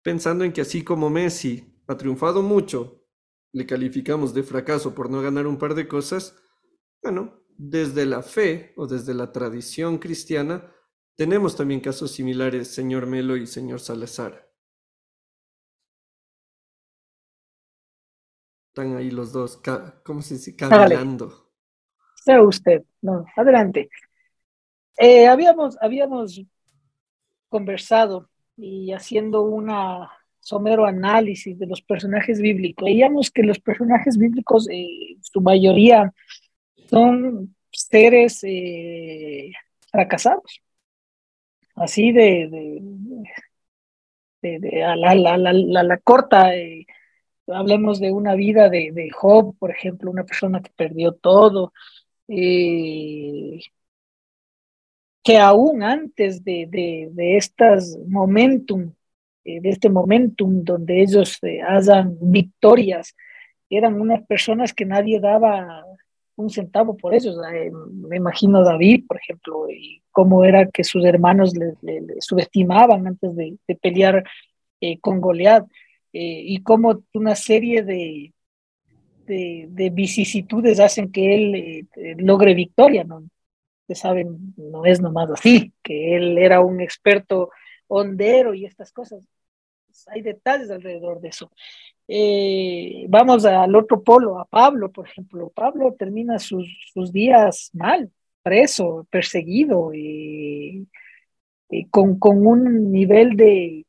[0.03, 3.03] pensando en que así como Messi ha triunfado mucho,
[3.53, 6.37] le calificamos de fracaso por no ganar un par de cosas,
[7.03, 10.73] bueno, desde la fe o desde la tradición cristiana,
[11.17, 14.47] tenemos también casos similares, señor Melo y señor Salazar.
[18.69, 19.61] Están ahí los dos,
[20.05, 20.55] ¿cómo se dice?
[20.55, 21.51] Caminando.
[22.23, 23.89] Sea usted, no, adelante.
[24.99, 26.43] Eh, habíamos, habíamos
[27.49, 32.85] conversado y haciendo una somero análisis de los personajes bíblicos.
[32.85, 36.13] Veíamos que los personajes bíblicos, eh, su mayoría,
[36.89, 39.51] son seres eh,
[39.91, 40.63] fracasados,
[41.77, 42.49] así de,
[44.43, 46.55] de, a, la, la, la, corta.
[46.55, 46.87] Eh,
[47.49, 51.73] hablemos de una vida de, Job, por ejemplo, una persona que perdió todo,
[52.29, 53.61] eh,
[55.23, 58.93] que aún antes de, de, estas momentum,
[59.45, 63.15] de este momentum donde ellos hagan victorias,
[63.69, 65.85] eran unas personas que nadie daba
[66.37, 67.37] un centavo por ellos.
[67.53, 71.75] Eh, me imagino David, por ejemplo, y cómo era que sus hermanos le,
[72.21, 74.25] subestimaban antes de, pelear
[74.81, 75.67] eh, con Goliat,
[76.13, 78.33] eh, y cómo una serie de,
[79.27, 83.29] de, vicisitudes hacen que él logre victoria, ¿no?
[83.83, 87.51] Ustedes saben, no es nomás así, que él era un experto
[87.87, 89.25] hondero y estas cosas.
[90.09, 91.51] Hay detalles alrededor de eso.
[92.09, 95.51] Eh, vamos al otro polo, a Pablo, por ejemplo.
[95.55, 96.67] Pablo termina sus,
[97.13, 98.11] días mal,
[98.43, 100.89] preso, perseguido, y,
[101.91, 103.87] con, un nivel de,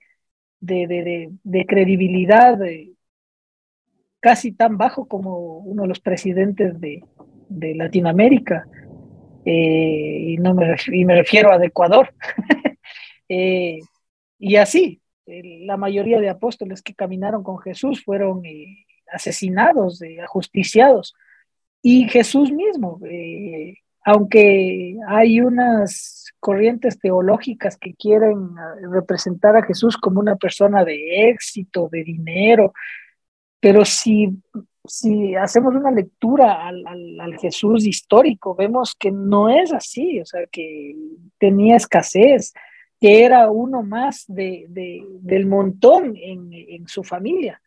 [0.60, 2.92] de, credibilidad eh,
[4.20, 7.04] casi tan bajo como uno de los presidentes de,
[7.50, 8.68] Latinoamérica.
[9.46, 12.14] Eh, y, no me, y me refiero a Ecuador.
[13.30, 21.14] y así, la mayoría de apóstoles que caminaron con Jesús fueron eh, asesinados, eh, ajusticiados.
[21.82, 28.56] Y Jesús mismo, eh, aunque hay unas corrientes teológicas que quieren
[28.92, 32.74] representar a Jesús como una persona de éxito, de dinero,
[33.60, 34.30] pero si,
[34.86, 36.86] si hacemos una lectura al,
[37.20, 40.96] al Jesús histórico, vemos que no es así, o sea, que
[41.38, 42.54] tenía escasez,
[43.00, 47.62] que era uno más de, del montón en, su familia,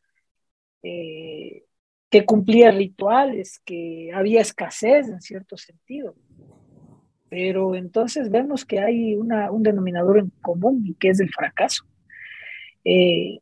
[0.82, 1.64] eh,
[2.08, 6.16] que cumplía rituales, que había escasez en cierto sentido.
[7.28, 11.84] Pero entonces vemos que hay una, un denominador en común y que es el fracaso.
[12.84, 13.38] Eh,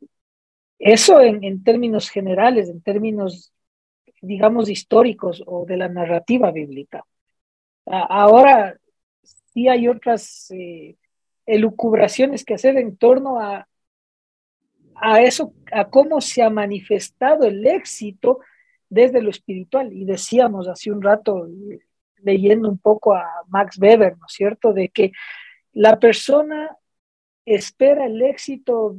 [0.79, 3.53] eso en, términos generales, en términos,
[4.21, 7.05] digamos, históricos o de la narrativa bíblica.
[7.87, 8.79] ahora
[9.23, 10.97] sí hay otras eh,
[11.49, 13.67] elucubraciones que hacer en torno a,
[14.95, 18.41] a eso, a cómo se ha manifestado el éxito
[18.91, 19.93] desde lo espiritual.
[19.93, 21.49] Y decíamos hace un rato,
[22.23, 25.13] leyendo un poco a Max Weber, ¿no es cierto?, de que
[25.73, 26.77] la persona
[27.47, 28.97] espera el éxito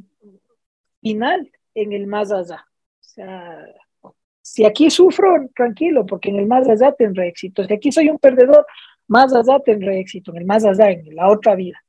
[1.01, 2.65] final en el más allá.
[2.65, 3.63] O sea,
[4.41, 7.63] si aquí sufro, tranquilo, porque en el más allá tendré éxito.
[7.63, 8.65] Si aquí soy un perdedor,
[9.07, 11.83] más allá tendré éxito, en el más allá, en la otra vida.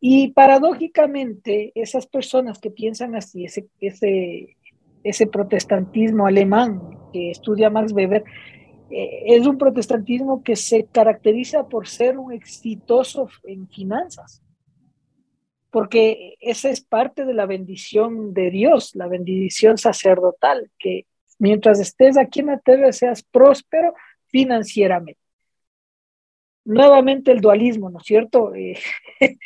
[0.00, 4.56] Y paradójicamente, esas personas que piensan así, ese, ese,
[5.04, 6.80] ese protestantismo alemán
[7.12, 8.24] que estudia Max Weber,
[8.90, 14.42] eh, es un protestantismo que se caracteriza por ser un exitoso en finanzas,
[15.70, 21.06] porque esa es parte de la bendición de Dios, la bendición sacerdotal, que
[21.38, 23.94] mientras estés aquí en la tierra seas próspero
[24.26, 25.20] financieramente.
[26.64, 28.54] Nuevamente el dualismo, ¿no es cierto?
[28.54, 28.78] Eh,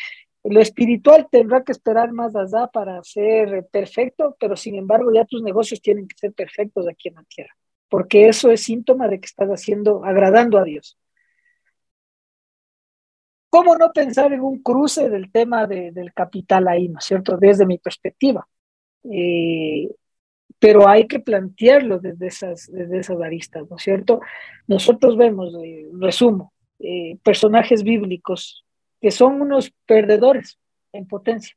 [0.45, 5.43] Lo espiritual tendrá que esperar más allá para ser perfecto, pero sin embargo ya tus
[5.43, 7.57] negocios tienen que ser perfectos aquí en la tierra,
[7.89, 10.99] porque eso es síntoma de que estás haciendo, agradando a Dios.
[13.49, 17.37] ¿Cómo no pensar en un cruce del tema del capital ahí, ¿no es cierto?
[17.37, 18.47] Desde mi perspectiva.
[19.05, 19.89] Eh,
[20.59, 24.21] pero hay que plantearlo desde esas, desde esas aristas, ¿no es cierto?
[24.67, 28.64] Nosotros vemos, eh, resumo, eh, personajes bíblicos
[29.05, 30.59] que son unos perdedores
[30.91, 31.55] en potencia.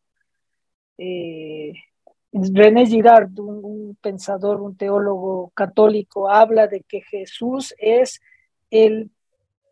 [0.98, 1.72] Eh,
[2.34, 8.20] René Girard, un, pensador, un teólogo católico, habla de que Jesús es
[8.70, 9.12] el,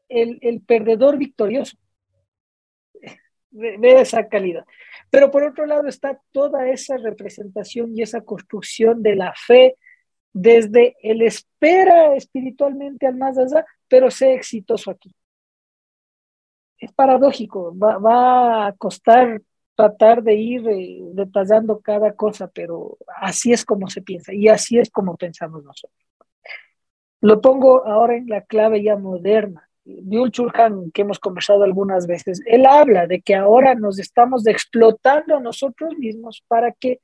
[0.08, 1.76] el, perdedor victorioso.
[3.52, 4.66] Ve esa calidad.
[5.10, 9.76] Pero por otro lado está toda esa representación y esa construcción de la fe
[10.32, 15.14] desde el espera espiritualmente al más allá, pero sé exitoso aquí
[16.80, 19.42] es paradójico, va, a costar
[19.76, 24.78] tratar de ir eh, detallando cada cosa, pero así es como se piensa y así
[24.78, 26.00] es como pensamos nosotros.
[27.22, 29.68] Lo pongo ahora en la clave ya moderna.
[29.84, 35.38] Byul Chulhan, que hemos conversado algunas veces, él habla de que ahora nos estamos explotando
[35.38, 37.02] a nosotros mismos para que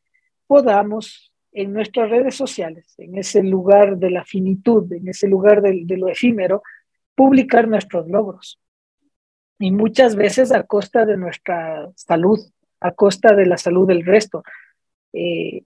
[0.48, 5.82] podamos en nuestras redes sociales, en ese lugar de la finitud, en ese lugar de,
[5.86, 6.64] de lo efímero,
[7.14, 8.60] publicar nuestros logros.
[9.62, 12.40] Y muchas veces a costa de nuestra salud,
[12.80, 14.44] a costa de la salud del resto,
[15.14, 15.62] eh,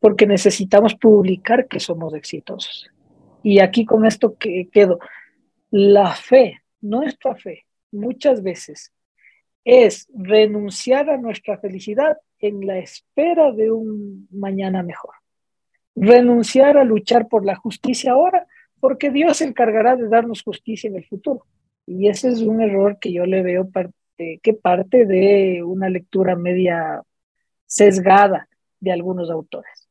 [0.00, 2.90] porque necesitamos publicar que somos exitosos.
[3.42, 4.98] Y aquí con esto que quedo,
[5.70, 8.92] la fe, nuestra fe, muchas veces
[9.64, 15.14] es renunciar a nuestra felicidad en la espera de un mañana mejor.
[15.96, 18.46] Renunciar a luchar por la justicia ahora,
[18.78, 21.46] porque Dios se encargará de darnos justicia en el futuro.
[21.90, 23.70] Y ese es un error que yo le veo
[24.18, 27.02] que parte de una lectura media
[27.64, 28.46] sesgada
[28.78, 29.88] de algunos autores.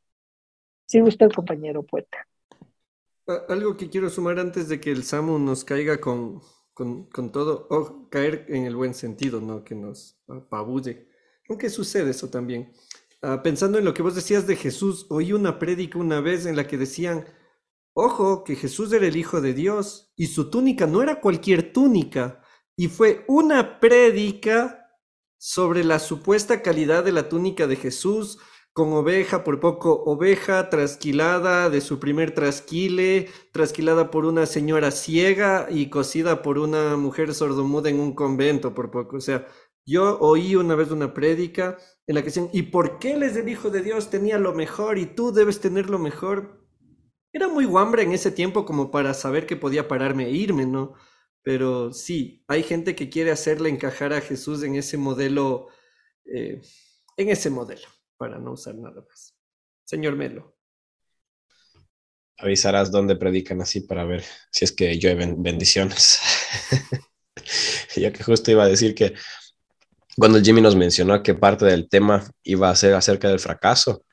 [0.85, 2.27] Sigue usted, compañero poeta.
[3.49, 6.39] Algo que quiero sumar antes de que el Samu nos caiga con,
[6.75, 9.63] con, todo, o caer en el buen sentido, ¿no?
[9.63, 11.07] Que nos apabulle.
[11.49, 12.73] Aunque sucede eso también.
[13.23, 16.55] Ah, pensando en lo que vos decías de Jesús, oí una prédica una vez en
[16.55, 17.25] la que decían,
[17.97, 22.41] ojo, que Jesús era el Hijo de Dios y su túnica no era cualquier túnica,
[22.75, 24.91] y fue una prédica
[25.39, 28.37] sobre la supuesta calidad de la túnica de Jesús,
[28.71, 35.65] con oveja, por poco oveja, trasquilada de su primer trasquile, trasquilada por una señora ciega
[35.71, 39.17] y cosida por una mujer sordomuda en un convento, por poco.
[39.17, 39.47] O sea,
[39.87, 43.49] yo oí una vez una prédica en la que decían, ¿y por qué les el
[43.49, 46.66] Hijo de Dios tenía lo mejor y tú debes tener lo mejor?
[47.33, 50.93] Era muy guambra en ese tiempo como para saber que podía pararme e irme, ¿no?
[51.43, 55.67] Pero sí, hay gente que quiere hacerle encajar a Jesús en ese modelo,
[56.25, 56.61] eh,
[57.15, 57.87] en ese modelo,
[58.17, 59.33] para no usar nada más.
[59.85, 60.57] Señor Melo.
[62.37, 66.19] Avisarás dónde predican así para ver si es que llueven bendiciones.
[67.95, 69.15] Yo que justo iba a decir que
[70.17, 74.03] cuando Jimmy nos mencionó que parte del tema iba a ser acerca del fracaso,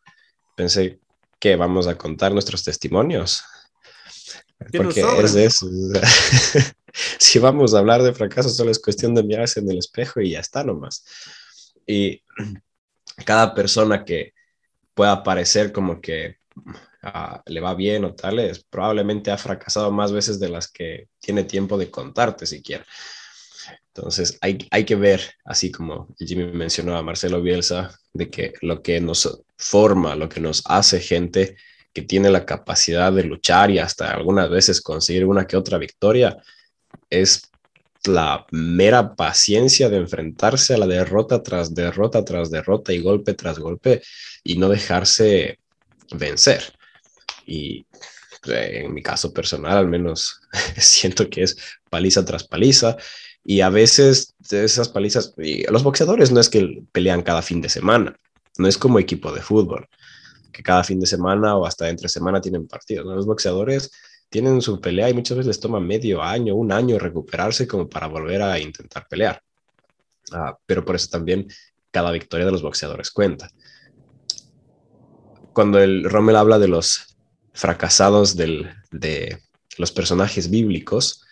[0.57, 1.01] pensé
[1.45, 3.45] que vamos a contar nuestros testimonios.
[4.73, 5.69] Porque es eso.
[7.19, 10.31] si vamos a hablar de fracaso, solo es cuestión de mirarse en el espejo y
[10.31, 11.05] ya está nomás.
[11.87, 12.23] Y
[13.27, 14.33] cada persona que
[14.95, 16.39] pueda parecer como que
[17.03, 21.09] ah, le va bien o tal, es, probablemente ha fracasado más veces de las que
[21.19, 22.87] tiene tiempo de contarte siquiera.
[23.95, 28.83] Entonces hay, hay que ver, así como Jimmy mencionó a Marcelo Bielsa, de que lo
[28.83, 31.57] que nos forma, lo que nos hace gente
[31.93, 36.37] que tiene la capacidad de luchar y hasta algunas veces conseguir una que otra victoria,
[37.09, 37.43] es
[38.05, 43.59] la mera paciencia de enfrentarse a la derrota tras derrota tras derrota y golpe tras
[43.59, 44.03] golpe
[44.43, 45.61] y no dejarse
[46.11, 46.75] vencer.
[47.47, 47.87] Y
[48.47, 50.41] eh, en mi caso personal, al menos
[50.77, 51.57] siento que es
[51.89, 52.97] paliza tras paliza.
[53.45, 57.69] Y a veces esas palizas, y los boxeadores no es que pelean cada fin de
[57.69, 58.19] semana,
[58.57, 59.87] no es como equipo de fútbol,
[60.51, 63.05] que cada fin de semana o hasta entre semana tienen partidos.
[63.05, 63.91] Los boxeadores
[64.31, 68.07] tienen su pelea y muchas veces les toma medio año, un año recuperarse como para
[68.07, 69.43] volver a intentar pelear.
[70.33, 71.47] Ah, pero por eso también
[71.91, 73.51] cada victoria de los boxeadores cuenta.
[75.53, 77.17] Cuando el Rommel habla de los
[77.53, 79.39] fracasados de
[79.77, 81.24] los personajes bíblicos,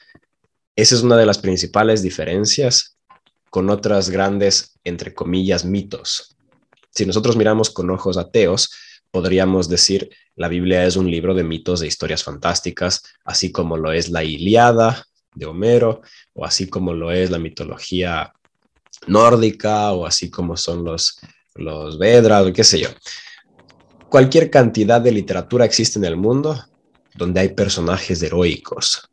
[0.74, 2.96] esa es una de las principales diferencias
[3.50, 6.36] con otras grandes, entre comillas, mitos.
[6.90, 8.70] Si nosotros miramos con ojos ateos,
[9.10, 13.92] podríamos decir la Biblia es un libro de mitos, de historias fantásticas, así como lo
[13.92, 16.00] es la Iliada de Homero,
[16.32, 18.32] o así como lo es la mitología
[19.06, 21.18] nórdica, o así como son los,
[21.54, 22.88] los Vedras, o qué sé yo.
[24.08, 26.64] Cualquier cantidad de literatura existe en el mundo
[27.14, 29.10] donde hay personajes heroicos.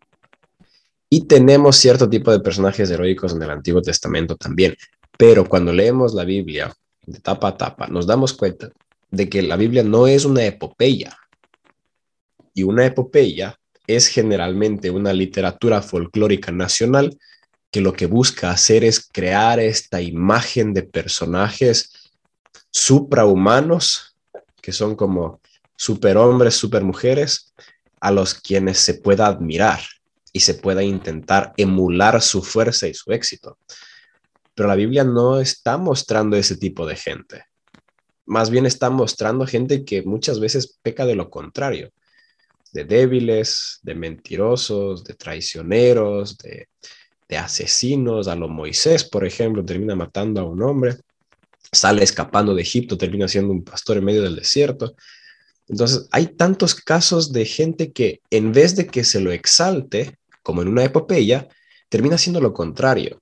[1.09, 4.75] Y tenemos cierto tipo de personajes heroicos en el Antiguo Testamento también.
[5.17, 6.71] Pero cuando leemos la Biblia
[7.05, 8.69] de tapa a tapa, nos damos cuenta
[9.09, 11.17] de que la Biblia no es una epopeya.
[12.53, 17.17] Y una epopeya es generalmente una literatura folclórica nacional
[17.71, 22.11] que lo que busca hacer es crear esta imagen de personajes
[22.69, 24.15] suprahumanos,
[24.61, 25.41] que son como
[25.75, 27.53] superhombres, supermujeres,
[27.99, 29.79] a los quienes se pueda admirar
[30.33, 33.57] y se pueda intentar emular su fuerza y su éxito.
[34.55, 37.43] Pero la Biblia no está mostrando ese tipo de gente
[38.29, 41.91] más bien está mostrando gente que muchas veces peca de lo contrario,
[42.71, 46.67] de débiles, de mentirosos, de traicioneros, de,
[47.35, 48.27] asesinos.
[48.27, 50.97] A lo Moisés, por ejemplo, termina matando a un hombre.
[51.71, 54.93] sale escapando de Egipto, termina siendo un pastor en medio del desierto.
[55.67, 60.18] Entonces, hay tantos casos de gente que en vez de que se lo exalte,
[60.49, 61.47] como en una epopeya,
[61.89, 63.21] termina siendo lo contrario.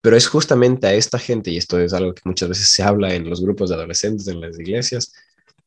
[0.00, 3.12] Pero es justamente a esta gente, y esto es algo que muchas veces se habla
[3.12, 5.12] en los grupos de adolescentes en las iglesias,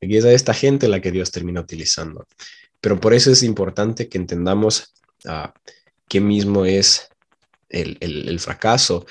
[0.01, 2.25] y es a esta gente la que Dios termina utilizando.
[2.81, 4.95] Pero por eso es importante que entendamos
[5.25, 5.49] uh,
[6.07, 7.07] qué mismo es
[7.69, 9.05] el, el, el fracaso.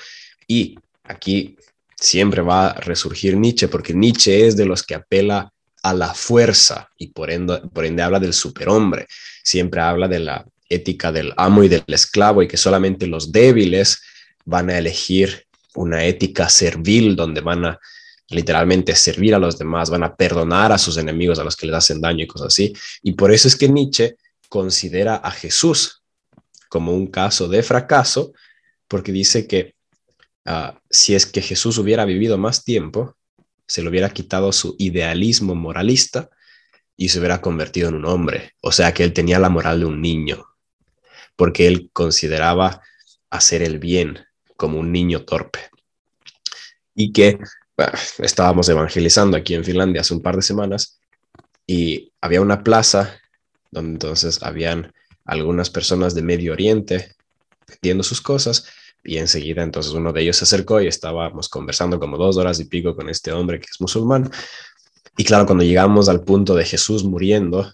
[0.49, 1.57] Y aquí
[1.95, 5.53] siempre va a resurgir Nietzsche, porque Nietzsche es de los que apela
[5.85, 9.07] a la fuerza y por ende, por ende habla del superhombre.
[9.45, 14.01] Siempre habla de la ética del amo y del esclavo y que solamente los débiles
[14.45, 17.81] van a elegir una ética servil donde van a
[18.29, 21.77] literalmente servir a los demás, van a perdonar a sus enemigos, a los que les
[21.77, 22.73] hacen daño y cosas así.
[23.03, 24.17] Y por eso es que Nietzsche
[24.49, 26.03] considera a Jesús
[26.69, 28.33] como un caso de fracaso,
[28.89, 29.75] porque dice que
[30.47, 33.17] uh, si es que Jesús hubiera vivido más tiempo,
[33.67, 36.31] se le hubiera quitado su idealismo moralista
[36.97, 38.53] y se hubiera convertido en un hombre.
[38.61, 40.45] O sea que él tenía la moral de un niño,
[41.37, 42.81] porque él consideraba
[43.31, 44.19] hacer el bien
[44.57, 45.61] como un niño torpe.
[46.95, 47.39] Y que
[48.19, 51.01] estábamos evangelizando aquí en Finlandia hace un par de semanas
[51.67, 53.19] y había una plaza
[53.71, 54.93] donde entonces habían
[55.25, 57.17] algunas personas de Medio Oriente
[57.67, 58.67] vendiendo sus cosas
[59.03, 62.67] y enseguida entonces uno de ellos se acercó y estábamos conversando como dos horas y
[62.67, 64.31] pico con este hombre que es musulmán.
[65.17, 67.73] Y claro, cuando llegamos al punto de Jesús muriendo,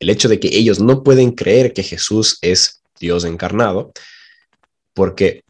[0.00, 3.92] el hecho de que ellos no pueden creer que Jesús es Dios encarnado,
[4.94, 5.44] porque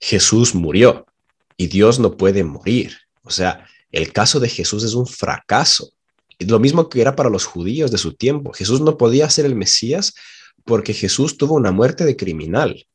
[0.00, 1.06] Jesús murió
[1.56, 2.98] y Dios no puede morir.
[3.22, 5.92] O sea, el caso de Jesús es un fracaso.
[6.40, 8.52] Lo mismo que era para los judíos de su tiempo.
[8.52, 10.14] Jesús no podía ser el Mesías
[10.64, 12.86] porque Jesús tuvo una muerte de criminal.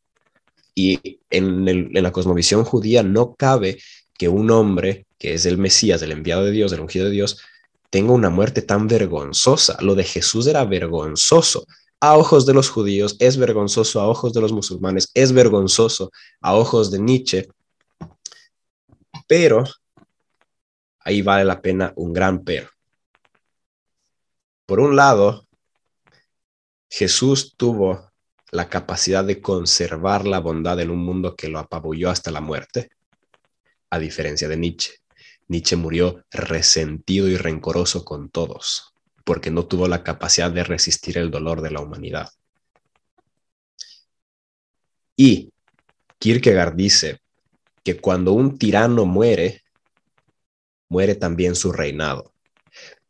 [0.76, 3.82] Y en, la cosmovisión judía no cabe
[4.18, 7.42] que un hombre que es el Mesías, el enviado de Dios, el ungido de Dios,
[7.90, 9.78] tenga una muerte tan vergonzosa.
[9.82, 11.66] Lo de Jesús era vergonzoso
[12.00, 16.12] a ojos de los judíos, es vergonzoso a ojos de los musulmanes, es vergonzoso
[16.42, 17.48] a ojos de Nietzsche,
[19.28, 19.64] pero
[21.00, 22.70] ahí vale la pena un gran pero.
[24.66, 25.48] Por un lado,
[26.90, 28.12] Jesús tuvo
[28.52, 32.90] la capacidad de conservar la bondad en un mundo que lo apabulló hasta la muerte,
[33.90, 34.94] a diferencia de Nietzsche.
[35.50, 38.94] Nietzsche murió resentido y rencoroso con todos,
[39.26, 42.30] porque no tuvo la capacidad de resistir el dolor de la humanidad.
[45.16, 45.52] Y
[46.20, 47.20] Kierkegaard dice
[47.84, 49.64] que cuando un tirano muere,
[50.88, 52.32] muere también su reinado.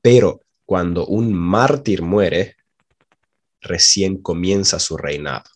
[0.01, 2.55] Pero cuando un mártir muere,
[3.59, 5.49] recién comienza su reinado.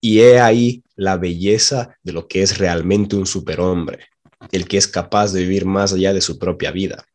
[0.00, 4.06] Y he ahí la belleza de lo que es realmente un superhombre,
[4.52, 7.06] el que es capaz de vivir más allá de su propia vida.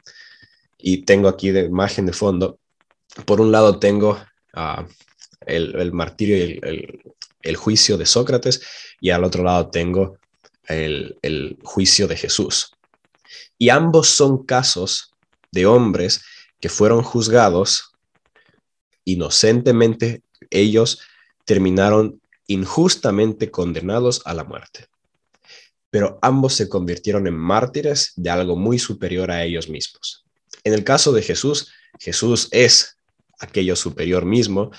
[0.78, 2.60] Y tengo aquí de imagen de fondo,
[3.26, 4.20] por un lado tengo
[4.56, 4.84] uh,
[5.46, 7.02] el, el, martirio y el, el,
[7.42, 8.62] el, juicio de Sócrates,
[9.02, 10.18] y al otro lado tengo
[10.68, 12.72] el juicio de Jesús.
[13.58, 15.12] Y ambos son casos
[15.52, 16.22] de hombres
[16.60, 17.90] que fueron juzgados
[19.10, 21.00] inocentemente ellos
[21.46, 24.88] terminaron injustamente condenados a la muerte.
[25.90, 30.26] Pero ambos se convirtieron en mártires de algo muy superior a ellos mismos.
[30.64, 32.98] En el caso de Jesús, Jesús es
[33.40, 34.72] aquello superior mismo,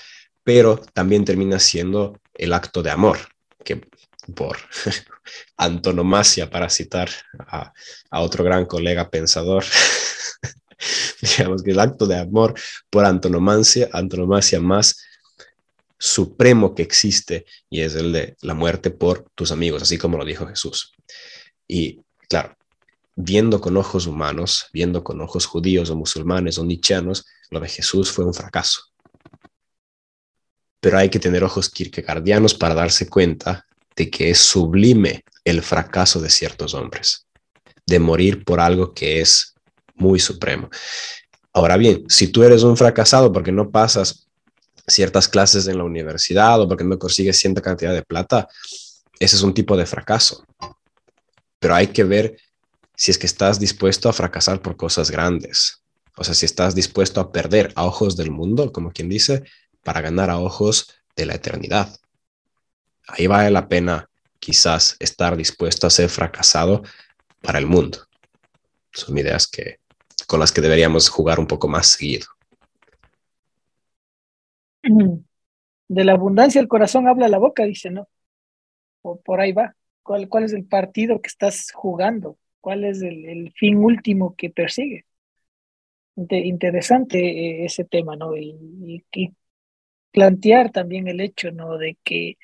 [0.44, 3.18] pero también termina siendo el acto de amor,
[3.64, 3.80] que
[4.34, 4.56] por
[5.56, 7.72] antonomasia, para citar a,
[8.10, 9.64] otro gran colega pensador,
[11.20, 12.54] digamos que el acto de amor
[12.88, 15.04] por antonomasia, antonomasia más
[16.00, 20.24] supremo que existe y es el de la muerte por tus amigos, así como lo
[20.24, 20.94] dijo Jesús.
[21.68, 22.56] Y claro,
[23.14, 28.10] viendo con ojos humanos, viendo con ojos judíos o musulmanes o nichianos, lo de Jesús
[28.10, 28.80] fue un fracaso.
[30.80, 36.18] Pero hay que tener ojos kierkegaardianos para darse cuenta de que es sublime el fracaso
[36.18, 37.26] de ciertos hombres,
[37.84, 39.54] de morir por algo que es
[39.96, 40.70] muy supremo.
[41.52, 44.29] Ahora bien, si tú eres un fracasado porque no pasas
[44.90, 48.48] ciertas clases en la universidad o porque no consigues cierta cantidad de plata,
[49.18, 50.44] ese es un tipo de fracaso.
[51.58, 52.36] Pero hay que ver
[52.96, 55.82] si es que estás dispuesto a fracasar por cosas grandes.
[56.16, 59.44] O sea, si estás dispuesto a perder a ojos del mundo, como quien dice,
[59.82, 61.98] para ganar a ojos de la eternidad.
[63.06, 66.82] Ahí vale la pena quizás estar dispuesto a ser fracasado
[67.40, 68.06] para el mundo.
[68.92, 69.80] Son ideas que
[70.26, 72.26] con las que deberíamos jugar un poco más seguido.
[75.88, 78.08] De la abundancia el corazón habla la boca, dice, ¿no?
[79.02, 79.74] Por, por ahí va.
[80.02, 82.38] ¿Cuál, cuál es el partido que estás jugando?
[82.60, 85.04] ¿Cuál es el, fin último que persigue?
[86.16, 88.36] interesante eh, ese tema, ¿no?
[88.36, 89.04] Y,
[90.12, 91.78] plantear también el hecho, ¿no?
[91.78, 92.36] De que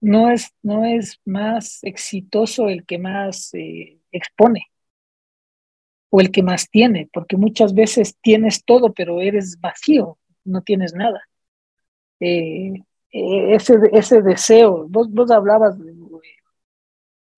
[0.00, 4.66] no es, no es más exitoso el que más eh, expone
[6.10, 10.94] o el que más tiene, porque muchas veces tienes todo, pero eres vacío, no tienes
[10.94, 11.22] nada.
[12.20, 12.74] Eh,
[13.12, 15.76] eh, ese, ese deseo, vos, vos hablabas,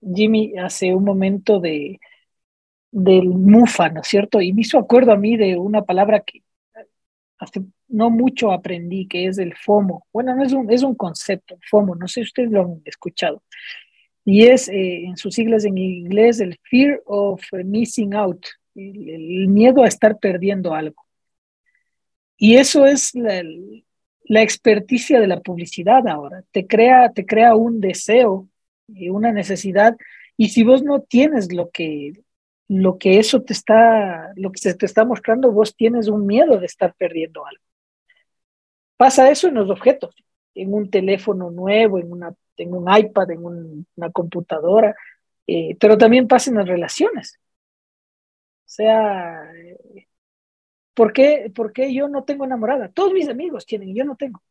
[0.01, 1.99] Jimmy, hace un momento de
[2.93, 4.41] del mufa, ¿no es cierto?
[4.41, 6.43] Y me hizo acuerdo a mí de una palabra que
[7.39, 10.07] hace no mucho aprendí, que es el FOMO.
[10.13, 13.43] Bueno, no es un, es un concepto, FOMO, no sé si ustedes lo han escuchado.
[14.25, 19.85] Y es, eh, en sus siglas en inglés, el Fear of Missing Out, el, miedo
[19.85, 21.06] a estar perdiendo algo.
[22.37, 26.43] Y eso es la, experticia de la publicidad ahora.
[26.51, 28.49] Te crea, te crea un deseo
[28.89, 29.97] y una necesidad.
[30.37, 32.13] Y si vos no tienes lo que,
[32.69, 36.59] lo que eso te está, lo que se te está mostrando, vos tienes un miedo
[36.59, 37.63] de estar perdiendo algo.
[38.97, 40.15] Pasa eso en los objetos,
[40.55, 44.95] en un teléfono nuevo, en, una, en un iPad, en una computadora,
[45.47, 47.39] eh, pero también pasa en las relaciones.
[48.67, 49.49] O sea,
[50.97, 52.89] ¿por qué, ¿por qué yo no tengo enamorada?
[52.89, 54.43] Todos mis amigos tienen, yo no tengo.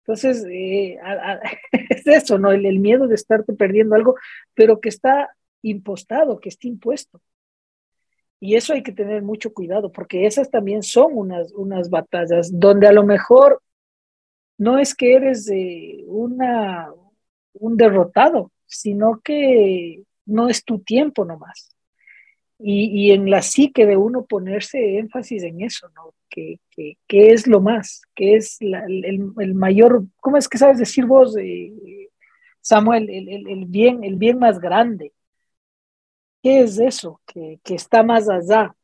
[0.00, 0.98] Entonces, eh,
[1.90, 2.50] es eso, ¿no?
[2.50, 4.16] El, miedo de estarte perdiendo algo,
[4.54, 5.28] pero que está
[5.60, 7.20] impostado, que está impuesto.
[8.40, 12.88] Y eso hay que tener mucho cuidado, porque esas también son unas, unas batallas donde
[12.88, 13.62] a lo mejor
[14.58, 15.48] no es que eres
[16.06, 16.90] una,
[17.52, 21.71] un derrotado, sino que no es tu tiempo nomás.
[22.64, 26.14] Y, en la psique de uno ponerse énfasis en eso, ¿no?
[26.28, 26.96] Que, que,
[27.32, 29.04] es lo más, que es el,
[29.38, 32.08] el, mayor, ¿cómo es que sabes decir vos, eh,
[32.60, 35.12] Samuel, el, el, bien, el bien más grande?
[36.42, 38.74] ¿Qué es eso que, que está más allá?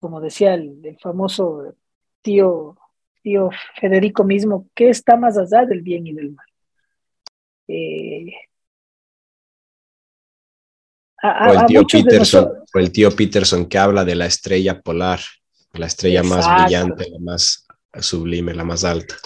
[0.00, 1.74] Como decía el, famoso
[2.22, 2.76] tío,
[3.22, 6.46] tío Federico mismo, ¿qué está más allá del bien y del mal?
[7.68, 8.32] Eh,
[11.22, 15.20] o, el tío Peterson, el tío Peterson que habla de la estrella polar,
[15.72, 17.66] la estrella más brillante, la más
[18.00, 19.16] sublime, la más alta.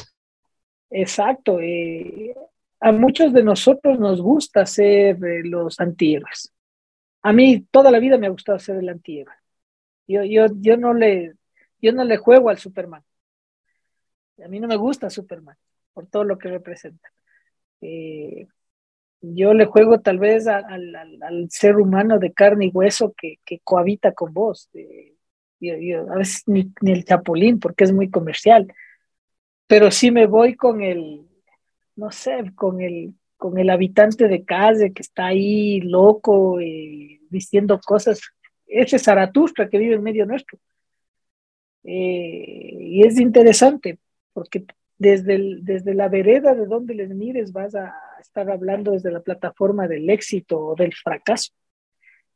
[0.91, 1.61] Exacto.
[1.61, 2.35] Eh,
[2.81, 6.53] a muchos de nosotros nos gusta ser eh, los antiguos.
[7.23, 9.35] A mí toda la vida me ha gustado ser el antihéroe.
[10.07, 11.35] Yo, yo, yo, no le,
[11.81, 13.05] yo no le juego al Superman.
[14.43, 15.57] A mí no me gusta Superman
[15.93, 17.13] por todo lo que representa.
[17.81, 18.49] Eh,
[19.21, 24.33] yo le juego tal vez al, ser humano de carne y hueso que, cohabita con
[24.33, 24.69] vos.
[24.75, 25.15] Eh,
[26.11, 28.73] a veces ni, ni, el chapulín porque es muy comercial,
[29.67, 31.27] pero sí me voy con el,
[31.97, 37.79] no sé, con el, con el habitante de calle que está ahí loco eh, diciendo
[37.85, 38.21] cosas,
[38.67, 40.59] ese Zaratustra que vive en medio nuestro.
[41.85, 43.99] Eh, y es interesante
[44.33, 44.65] porque
[45.01, 49.89] desde, desde la vereda de donde les mires vas a estar hablando desde la plataforma
[49.89, 51.55] del éxito o del fracaso,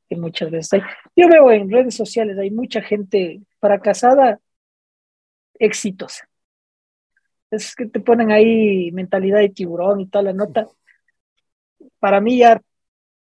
[0.09, 0.81] que muchas veces hay.
[1.15, 4.41] Yo veo en redes sociales, hay mucha gente fracasada,
[5.59, 6.27] exitosa.
[7.51, 10.67] Es que te ponen ahí mentalidad de tiburón y toda la nota
[11.99, 12.63] para mí ya,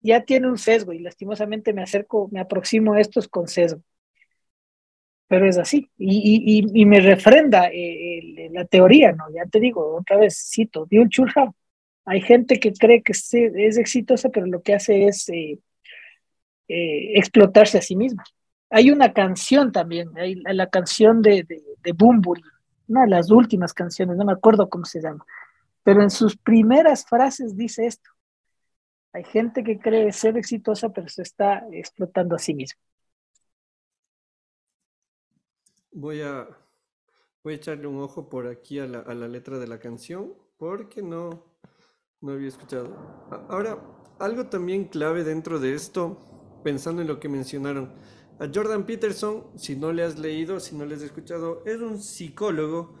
[0.00, 3.80] ya tiene un sesgo y lastimosamente me acerco, me aproximo a estos con sesgo.
[5.30, 5.88] Pero es así.
[5.96, 9.30] Y, y, y me refrenda eh, la teoría, ¿no?
[9.32, 11.52] Ya te digo, otra vez cito, un Chulha.
[12.04, 13.32] Hay gente que cree que es,
[13.78, 15.60] exitosa, pero lo que hace es eh,
[16.66, 18.24] eh, explotarse a sí misma.
[18.70, 21.94] Hay una canción también, la canción de, de, de
[22.88, 25.24] una de las últimas canciones, no me acuerdo cómo se llama,
[25.84, 28.10] pero en sus primeras frases dice esto,
[29.12, 32.80] hay gente que cree ser exitosa, pero se está explotando a sí mismo.
[35.92, 36.48] Voy a,
[37.42, 40.34] voy a echarle un ojo por aquí a la, a la letra de la canción,
[40.56, 41.50] porque no,
[42.20, 42.94] no había escuchado.
[43.48, 43.78] Ahora,
[44.18, 47.92] algo también clave dentro de esto, pensando en lo que mencionaron.
[48.38, 51.98] A Jordan Peterson, si no le has leído, si no le has escuchado, es un
[51.98, 52.94] psicólogo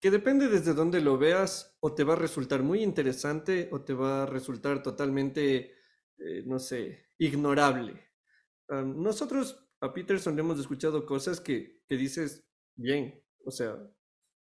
[0.00, 3.94] que depende desde dónde lo veas, o te va a resultar muy interesante o te
[3.94, 5.72] va a resultar totalmente,
[6.18, 8.08] eh, no sé, ignorable.
[8.68, 12.44] nosotros a Peterson le hemos escuchado cosas que, que dices,
[12.76, 13.76] bien, o sea,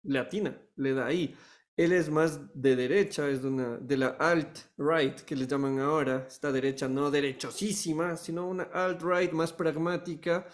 [0.03, 1.35] le atina, le da ahí.
[1.77, 6.25] Él es más de derecha, es de, una, de la alt-right que le llaman ahora,
[6.27, 10.47] esta derecha no derechosísima, sino una alt-right más pragmática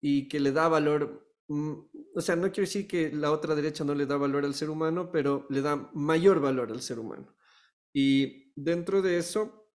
[0.00, 1.74] y que le da valor Mm,
[2.14, 4.70] o sea, no quiero decir que la otra derecha no le da valor al ser
[4.70, 7.36] humano, pero le da mayor valor al ser humano.
[7.92, 9.68] Y dentro de eso,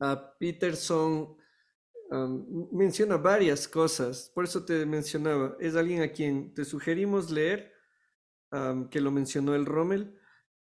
[0.00, 1.36] a Peterson
[2.72, 7.72] menciona varias cosas, por eso te mencionaba, es alguien a quien te sugerimos leer,
[8.90, 10.18] que lo mencionó el Rommel,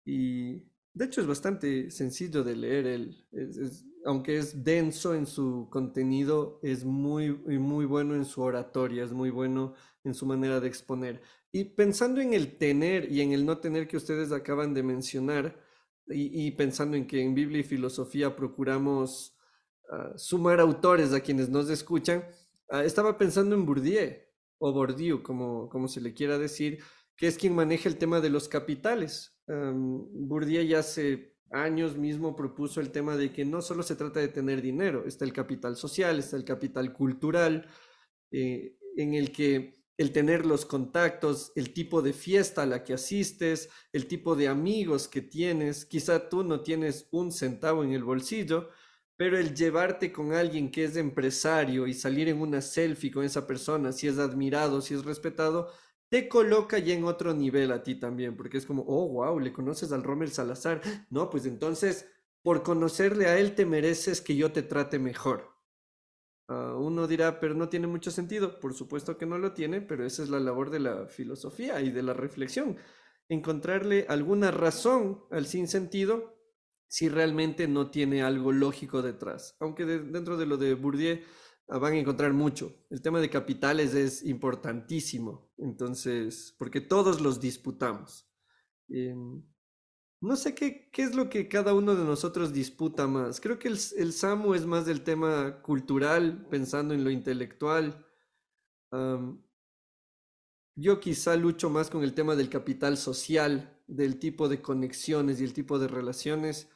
[0.04, 0.64] y
[0.94, 3.26] de hecho es bastante sencillo de leer, él,
[4.06, 9.30] aunque es denso en su contenido, es muy, muy bueno en su oratoria, es muy
[9.30, 11.22] bueno en su manera de exponer.
[11.52, 15.58] Y pensando en el tener y en el no tener que ustedes acaban de mencionar,
[16.06, 19.33] y, pensando en que en Biblia y filosofía procuramos
[20.16, 22.24] sumar autores a quienes nos escuchan,
[22.70, 24.16] ah, estaba pensando en Bourdieu
[24.58, 26.82] o Bourdieu, como, como se le quiera decir,
[27.16, 29.36] que es quien maneja el tema de los capitales.
[29.46, 34.28] Bourdieu ya hace años mismo propuso el tema de que no solo se trata de
[34.28, 37.68] tener dinero, está el capital social, está el capital cultural,
[38.32, 42.94] eh, en el que el tener los contactos, el tipo de fiesta a la que
[42.94, 45.84] asistes, el tipo de amigos que tienes.
[45.84, 48.70] Quizá tú no tienes un centavo en el bolsillo,
[49.16, 53.46] pero el llevarte con alguien que es empresario y salir en una selfie con esa
[53.46, 55.70] persona, si es admirado, si es respetado,
[56.08, 59.52] te coloca ya en otro nivel a ti también, porque es como, oh, wow, le
[59.52, 60.80] conoces al Rommel Salazar.
[61.10, 62.08] No, pues entonces,
[62.42, 65.54] por conocerle a él te mereces que yo te trate mejor.
[66.48, 68.60] Ah, uno dirá, pero no tiene mucho sentido.
[68.60, 71.90] Por supuesto que no lo tiene, pero esa es la labor de la filosofía y
[71.90, 72.76] de la reflexión.
[73.28, 76.33] Encontrarle alguna razón al sinsentido
[76.88, 79.56] si realmente no tiene algo lógico detrás.
[79.60, 81.20] Aunque dentro de lo de Bourdieu
[81.68, 82.74] ah, van a encontrar mucho.
[82.90, 88.28] El tema de capitales es importantísimo, entonces, porque todos los disputamos.
[88.88, 89.42] Em,
[90.24, 93.40] no sé qué, qué, es lo que cada uno de nosotros disputa más.
[93.40, 98.06] Creo que el, SAMU es más del tema cultural, pensando en lo intelectual.
[100.76, 105.44] yo quizá lucho más con el tema del capital social, del tipo de conexiones y
[105.44, 106.70] el tipo de relaciones.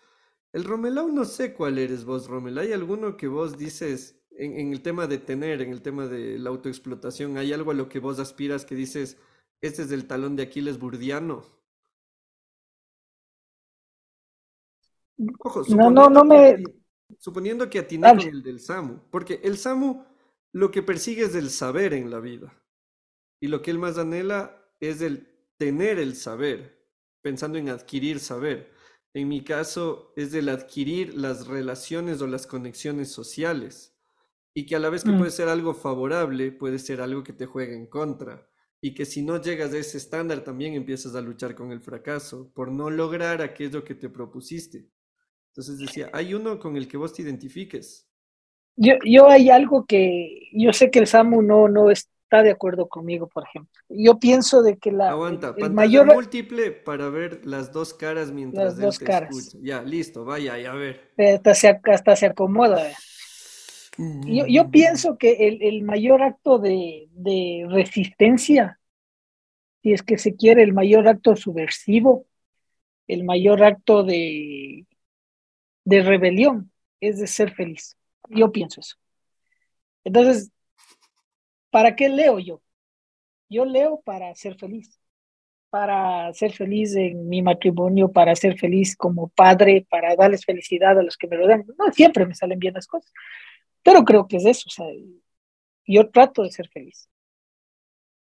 [0.53, 2.59] El Romelau no sé cuál eres vos, Romel.
[2.59, 6.39] ¿Hay alguno que vos dices en, en, el tema de tener, en el tema de
[6.39, 9.19] la autoexplotación, hay algo a lo que vos aspiras que dices,
[9.61, 11.45] este es el talón de Aquiles burdiano?
[15.41, 16.63] Ojo, no, no, no me...
[17.19, 20.05] suponiendo que atiné con el del SAMU, porque el SAMU
[20.53, 22.55] lo que persigue es el saber en la vida.
[23.41, 26.87] Y lo que él más anhela es el tener el saber,
[27.21, 28.73] pensando en adquirir saber.
[29.19, 33.99] En mi caso es el adquirir las relaciones o las conexiones sociales.
[34.55, 35.19] Y que a la vez que mm.
[35.19, 38.49] puede ser algo favorable, puede ser algo que te juega en contra.
[38.81, 42.53] Y que si no llegas a ese estándar, también empiezas a luchar con el fracaso
[42.55, 44.89] por no lograr aquello que te propusiste.
[45.49, 48.09] Entonces decía, hay uno con el que vos te identifiques.
[48.77, 51.91] Yo, yo hay algo que yo sé que el Samu no, no
[52.29, 53.73] está de acuerdo conmigo, por ejemplo.
[53.89, 58.75] Yo pienso de que la Aguanta, el mayor múltiple para ver las dos caras mientras
[58.75, 59.35] las dos caras.
[59.35, 59.59] Escucha.
[59.63, 61.11] Ya, listo, vaya, a ver.
[61.17, 62.87] Hasta se, hasta se acomoda.
[63.97, 68.79] Yo, yo pienso que el, el mayor acto de, de resistencia,
[69.83, 72.27] si es que se quiere, el mayor acto subversivo,
[73.07, 74.87] el mayor acto de
[75.89, 76.71] de rebelión,
[77.01, 77.97] es de ser feliz.
[78.29, 78.97] Yo pienso eso.
[80.05, 80.51] Entonces,
[81.71, 82.63] ¿para qué leo yo?
[83.49, 85.01] Yo leo para ser feliz,
[85.71, 91.03] para ser feliz en mi matrimonio, para ser feliz como padre, para darles felicidad a
[91.03, 91.65] los que me rodean.
[91.79, 93.13] No siempre me salen bien las cosas,
[93.83, 94.65] pero creo que es eso.
[94.67, 94.87] O sea,
[95.87, 97.09] yo trato de ser feliz.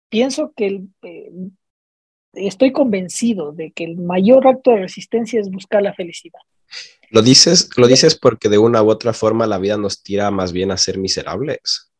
[0.10, 1.32] Pienso que el, eh,
[2.34, 6.40] estoy convencido de que el mayor acto de resistencia es buscar la felicidad.
[7.10, 10.52] ¿Lo dices, ¿Lo dices porque de una u otra forma la vida nos tira más
[10.52, 11.92] bien a ser miserables?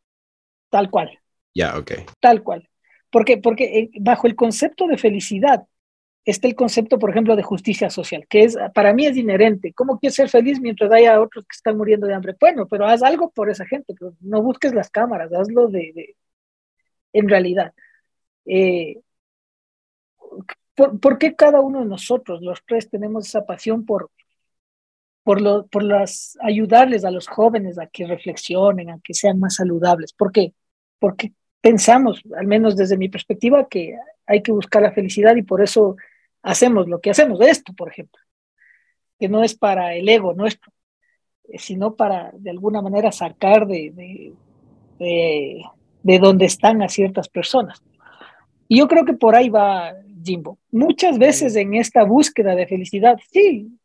[0.70, 1.18] Tal cual.
[1.54, 1.92] Ya, ok.
[2.20, 2.68] Tal cual.
[3.10, 5.66] Porque, porque eh, bajo el concepto de felicidad
[6.24, 9.72] está el concepto, por ejemplo, de justicia social, que es para mí es inherente.
[9.72, 12.36] ¿Cómo quieres ser feliz mientras haya otros que están muriendo de hambre?
[12.38, 16.16] Bueno, pero haz algo por esa gente, no busques las cámaras, hazlo de,
[17.12, 17.72] en realidad.
[18.44, 19.00] Eh,
[20.74, 24.10] ¿por, ¿por, qué cada uno de nosotros, los tres, tenemos esa pasión por,
[25.28, 29.56] por, lo, por las, ayudarles a los jóvenes a que reflexionen, a que sean más
[29.56, 30.12] saludables.
[30.12, 30.54] ¿Por qué?
[30.98, 33.96] Porque pensamos, al menos desde mi perspectiva, que
[34.26, 35.96] hay que buscar la felicidad y por eso
[36.42, 38.20] hacemos lo que hacemos, esto, por ejemplo,
[39.18, 40.72] que no es para el ego nuestro,
[41.48, 44.32] eh, sino para de alguna manera sacar de, de,
[44.98, 45.62] de,
[46.02, 47.82] de donde están a ciertas personas.
[48.68, 50.58] Y yo creo que por ahí va Jimbo.
[50.70, 53.78] Muchas veces en esta búsqueda de felicidad, sí,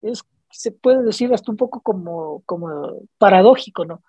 [0.00, 0.22] es
[0.52, 4.02] se puede decir hasta un poco como, como paradójico, ¿no?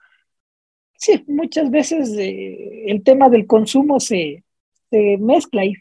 [1.03, 4.45] Sí, muchas veces eh, el tema del consumo se,
[4.89, 5.75] se mezcla y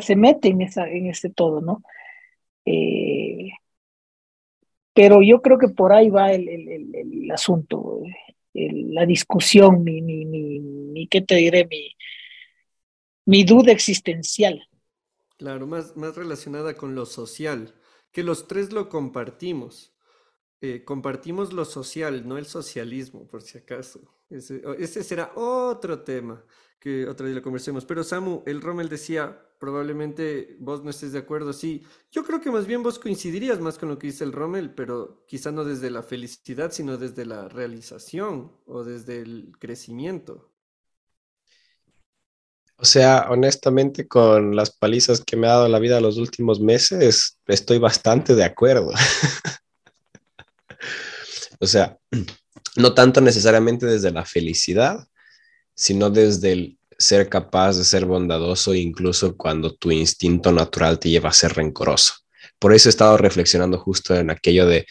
[0.00, 1.84] se mete en, esa, en ese todo, ¿no?
[2.64, 3.50] Eh,
[4.92, 8.02] pero yo creo que por ahí va el, el, el, asunto,
[8.52, 11.68] la discusión, mi, mi, mi, ¿qué te diré?
[11.70, 11.94] Mi,
[13.26, 14.68] mi duda existencial.
[15.36, 17.72] Claro, más, más relacionada con lo social,
[18.10, 19.92] que los tres lo compartimos.
[20.62, 24.00] Eh, compartimos lo social, no el socialismo, por si acaso.
[24.28, 26.44] Ese, ese será otro tema
[26.78, 27.84] que otra vez lo conversemos.
[27.84, 31.52] Pero Samu, el Rommel decía, probablemente vos no estés de acuerdo.
[31.52, 34.74] Sí, yo creo que más bien vos coincidirías más con lo que dice el Rommel,
[34.74, 40.50] pero quizá no desde la felicidad, sino desde la realización o desde el crecimiento.
[42.76, 47.38] O sea, honestamente, con las palizas que me ha dado la vida los últimos meses,
[47.46, 48.92] estoy bastante de acuerdo.
[51.58, 51.96] o sea,
[52.76, 55.06] no tanto necesariamente desde la felicidad,
[55.74, 61.30] sino desde el ser capaz de ser bondadoso incluso cuando tu instinto natural te lleva
[61.30, 62.14] a ser rencoroso.
[62.58, 64.86] Por eso he estado reflexionando justo en aquello de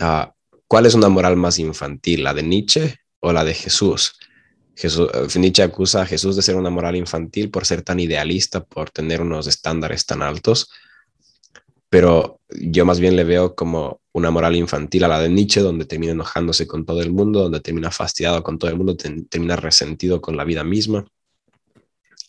[0.00, 0.28] uh,
[0.66, 4.14] cuál es una moral más infantil, la de Nietzsche o la de Jesús.
[5.36, 9.20] Nietzsche acusa a Jesús de ser una moral infantil por ser tan idealista, por tener
[9.20, 10.68] unos estándares tan altos,
[11.88, 15.86] pero yo más bien le veo como una moral infantil a la de Nietzsche, donde
[15.86, 20.20] termina enojándose con todo el mundo, donde termina fastidiado con todo el mundo, termina resentido
[20.20, 21.06] con la vida misma.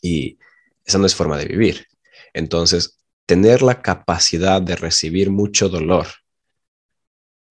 [0.02, 0.38] Y
[0.86, 1.88] esa no es forma de vivir.
[2.34, 6.08] Entonces, tener la capacidad de recibir mucho dolor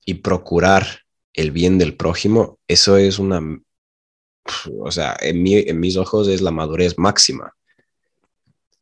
[0.05, 1.03] y procurar
[1.35, 3.41] el bien del prójimo, eso es una,
[4.81, 7.55] o sea, en, en mis ojos es la madurez máxima.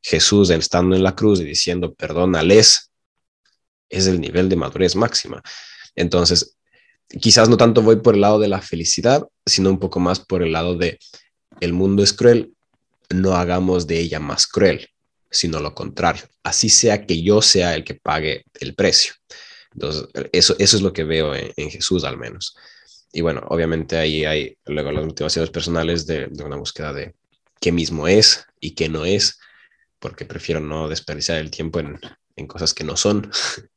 [0.00, 2.92] Jesús estando en la cruz y diciendo, perdónales,
[3.88, 5.42] es el nivel de madurez máxima.
[5.94, 6.56] Entonces,
[7.20, 10.42] quizás no tanto voy por el lado de la felicidad, sino un poco más por
[10.42, 10.98] el lado de
[11.60, 12.52] el mundo es cruel,
[13.10, 14.88] no hagamos de ella más cruel,
[15.30, 16.24] sino lo contrario.
[16.42, 19.14] Así sea que yo sea el que pague el precio.
[19.72, 22.56] Entonces, eso, eso es lo que veo en, Jesús al menos.
[23.12, 27.14] Y bueno, obviamente ahí hay luego las motivaciones personales de, de una búsqueda de
[27.60, 29.38] qué mismo es y qué no es,
[29.98, 31.98] porque prefiero no desperdiciar el tiempo en,
[32.36, 33.30] en cosas que no son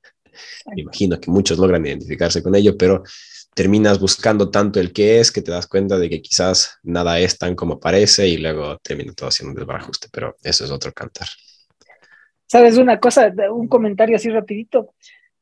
[0.67, 3.03] Me imagino que muchos logran identificarse con ello, pero
[3.53, 7.37] terminas buscando tanto el que es que te das cuenta de que quizás nada es
[7.37, 11.27] tan como parece y luego termina todo siendo un desbarajuste, pero eso es otro cantar.
[12.45, 13.31] ¿Sabes una cosa?
[13.51, 14.93] Un comentario así rapidito.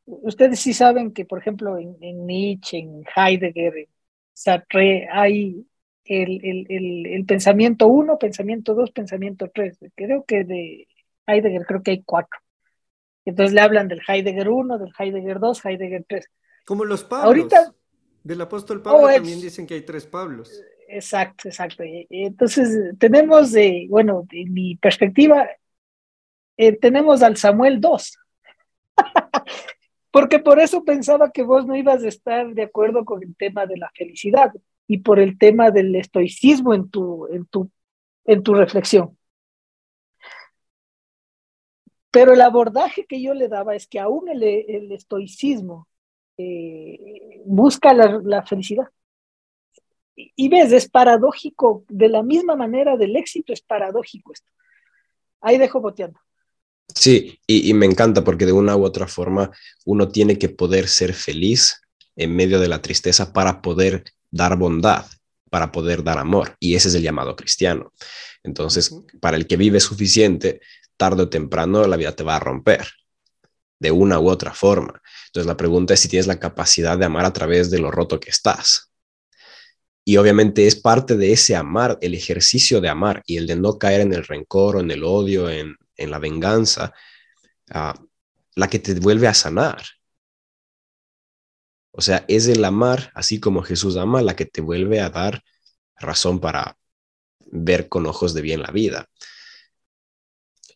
[0.05, 3.87] Ustedes sí saben que, por ejemplo, en, Nietzsche, en Heidegger, en
[4.33, 5.65] Sartre, hay
[6.05, 9.77] el, el, el, el pensamiento 1, pensamiento 2, pensamiento 3.
[9.95, 10.87] Creo que de
[11.27, 12.39] Heidegger creo que hay cuatro.
[13.27, 16.29] Entonces le hablan del Heidegger 1, del Heidegger 2, Heidegger 3.
[16.65, 17.25] Como los Pablos.
[17.25, 17.73] Ahorita,
[18.23, 20.49] del apóstol Pablo oh, también dicen que hay tres Pablos.
[20.87, 21.83] Exacto, exacto.
[21.85, 25.45] Entonces tenemos, de, bueno, de mi perspectiva,
[26.55, 28.17] eh, tenemos al Samuel 2.
[30.11, 33.65] Porque por eso pensaba que vos no ibas a estar de acuerdo con el tema
[33.65, 34.53] de la felicidad
[34.87, 37.69] y por el tema del estoicismo en tu, en tu,
[38.23, 39.17] en tu reflexión.
[42.11, 45.87] Pero el abordaje que yo le daba es que aún el, estoicismo
[46.37, 48.87] eh, busca la, felicidad.
[50.15, 54.49] Y, ves, es paradójico, de la misma manera del éxito es paradójico esto.
[55.41, 56.19] Ahí dejo boteando.
[56.93, 59.51] Sí, y, me encanta porque de una u otra forma
[59.85, 61.81] uno tiene que poder ser feliz
[62.15, 65.05] en medio de la tristeza para poder dar bondad,
[65.51, 66.55] para poder dar amor.
[66.59, 67.93] Y ese es el llamado cristiano.
[68.43, 70.61] Entonces, para el que vive suficiente,
[70.97, 72.87] tarde o temprano la vida te va a romper
[73.79, 75.01] de una u otra forma.
[75.27, 78.19] Entonces la pregunta es si tienes la capacidad de amar a través de lo roto
[78.19, 78.91] que estás.
[80.03, 83.77] Y obviamente es parte de ese amar, el ejercicio de amar y el de no
[83.77, 86.93] caer en el rencor o en el odio, en, la venganza,
[87.71, 87.93] ah,
[88.55, 89.83] la que te vuelve a sanar.
[91.91, 95.43] O sea, es el amar, así como Jesús ama, la que te vuelve a dar
[95.97, 96.77] razón para
[97.51, 99.09] ver con ojos de bien la vida.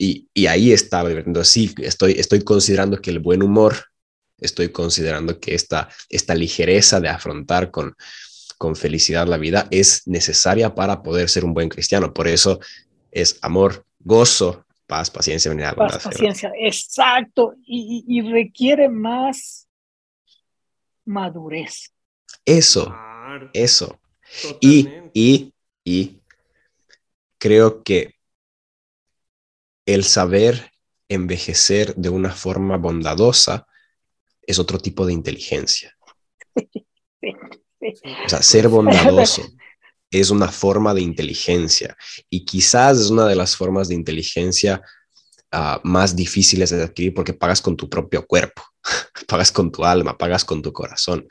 [0.03, 3.75] Y, ahí está, entonces sí, estoy, estoy considerando que el buen humor,
[4.39, 7.95] estoy considerando que esta, esta ligereza de afrontar con,
[8.57, 12.15] con felicidad la vida es necesaria para poder ser un buen cristiano.
[12.15, 12.59] Por eso
[13.11, 17.53] es amor, gozo, paz, paciencia, Paz, paciencia, exacto.
[17.63, 19.67] Y, requiere más
[21.05, 21.93] madurez.
[22.43, 22.91] Eso,
[23.53, 23.99] eso.
[24.59, 26.21] Y, y, y
[27.37, 28.15] creo que
[29.93, 30.71] el saber
[31.09, 33.67] envejecer de una forma bondadosa
[34.41, 35.95] es otro tipo de inteligencia.
[37.21, 39.43] O sea, ser bondadoso
[40.09, 41.95] es una forma de inteligencia
[42.29, 44.81] y quizás es una de las formas de inteligencia
[45.51, 48.61] ah, más difíciles de adquirir porque pagas con tu propio cuerpo,
[49.27, 51.27] pagas con tu alma, pagas con tu corazón.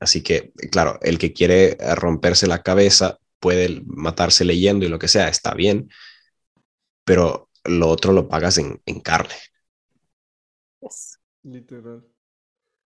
[0.00, 5.08] Así que, claro, el que quiere romperse la cabeza puede matarse leyendo y lo que
[5.08, 5.88] sea, está bien,
[7.04, 9.34] pero lo otro lo pagas en, en carne.
[11.42, 12.04] Literal.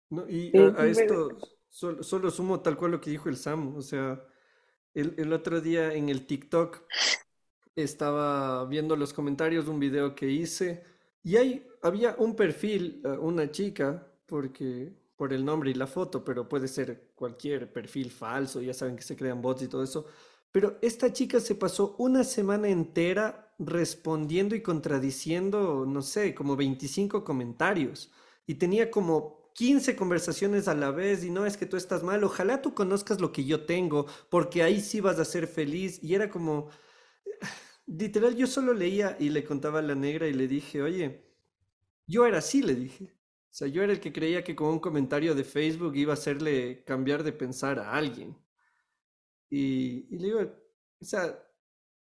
[0.09, 1.38] No, y a, esto
[1.70, 3.76] solo, solo, sumo tal cual lo que dijo el Sam.
[3.76, 4.24] O sea,
[4.93, 6.84] el, el, otro día en el TikTok
[7.76, 10.84] estaba viendo los comentarios de un video que hice
[11.26, 16.24] y ahí había un perfil, eh, una chica, porque por el nombre y la foto,
[16.24, 20.05] pero puede ser cualquier perfil falso, ya saben que se crean bots y todo eso.
[20.56, 27.26] Pero esta chica se pasó una semana entera respondiendo y contradiciendo, no sé, como 25
[27.26, 28.10] comentarios
[28.47, 32.24] y tenía como 15 conversaciones a la vez y no es que tú estás mal,
[32.24, 36.01] ojalá tú conozcas lo que yo tengo, porque ahí sí vas a ser feliz.
[36.01, 36.70] Y era como,
[37.86, 41.26] literal, yo solo leía y le contaba a la negra y le dije, oye,
[42.08, 43.14] yo era así, le dije.
[43.51, 46.16] O sea, yo era el que creía que con un comentario de Facebook iba a
[46.16, 48.38] hacerle cambiar de pensar a alguien.
[49.49, 50.39] Y, y le digo,
[51.01, 51.39] o sea,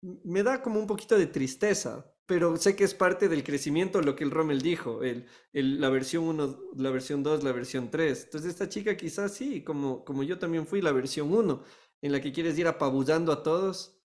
[0.02, 4.14] me da como un poquito de tristeza, pero sé que es parte del crecimiento lo
[4.14, 8.24] que el Rommel dijo, el, la versión 1, la versión 2, la versión 3.
[8.24, 11.62] Entonces esta chica quizás sí, como, como yo también fui la versión 1,
[12.02, 13.98] en la que quieres ir apabullando a todos.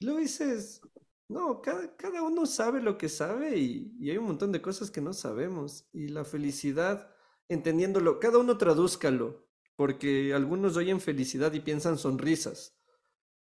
[0.00, 0.82] Lo dices,
[1.28, 4.90] no, cada, cada uno sabe lo que sabe y, y, hay un montón de cosas
[4.90, 5.88] que no sabemos.
[5.92, 7.10] Y la felicidad,
[7.48, 12.78] entendiéndolo, cada uno tradúzcalo, porque algunos oyen felicidad y piensan sonrisas,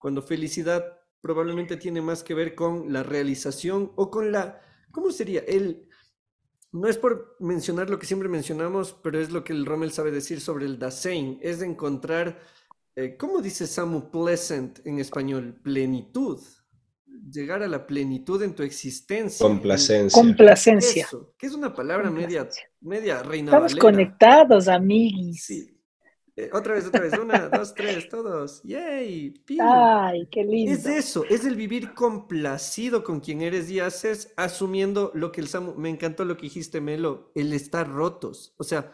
[0.03, 4.59] cuando felicidad probablemente tiene más que ver con la realización o con la,
[4.91, 5.39] ¿cómo sería?
[5.47, 5.87] El,
[6.73, 10.11] no es por mencionar lo que siempre mencionamos, pero es lo que el Rommel sabe
[10.11, 12.37] decir sobre el Dasein, es de encontrar,
[12.97, 15.61] eh, ¿cómo dice Samu pleasant en español?
[15.63, 16.41] Plenitud.
[17.31, 19.47] Llegar a la plenitud en tu existencia.
[19.47, 20.21] Complacencia.
[20.21, 21.05] Complacencia.
[21.05, 22.49] Eso, que es una palabra media,
[22.81, 25.37] media reina Estamos conectados, amigos.
[25.39, 25.72] Sí,
[26.35, 27.13] eh, otra vez, otra vez.
[27.17, 28.61] Una, dos, tres, todos.
[28.63, 29.33] ¡Yay!
[29.59, 30.71] ¡Ay, qué lindo!
[30.71, 35.47] Es eso, es el vivir complacido con quien eres y haces, asumiendo lo que el
[35.47, 35.75] Samu.
[35.75, 38.55] Me encantó lo que dijiste, Melo, el estar rotos.
[38.57, 38.91] O sea,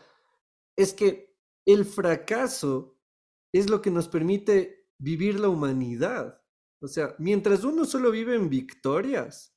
[0.75, 1.35] es que
[1.65, 2.97] el fracaso
[3.53, 6.41] es lo que nos permite vivir la humanidad.
[6.81, 9.55] O sea, mientras uno solo vive en victorias,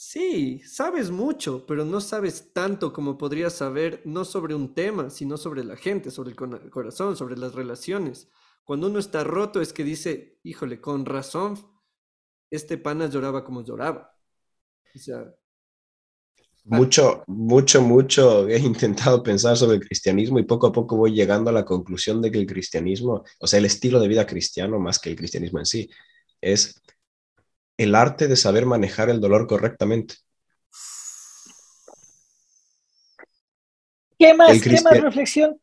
[0.00, 5.36] Sí, sabes mucho, pero no sabes tanto como podrías saber, no sobre un tema, sino
[5.36, 8.28] sobre la gente, sobre el corazón, sobre las relaciones.
[8.62, 11.58] Cuando uno está roto es que dice, híjole, con razón,
[12.48, 14.16] este pana lloraba como lloraba.
[14.94, 15.34] O sea...
[16.62, 21.50] Mucho, mucho, mucho he intentado pensar sobre el cristianismo y poco a poco voy llegando
[21.50, 25.00] a la conclusión de que el cristianismo, o sea, el estilo de vida cristiano más
[25.00, 25.90] que el cristianismo en sí,
[26.40, 26.80] es
[27.78, 30.16] el arte de saber manejar el dolor correctamente.
[34.18, 35.60] ¿Qué más, ¿qué más reflexión?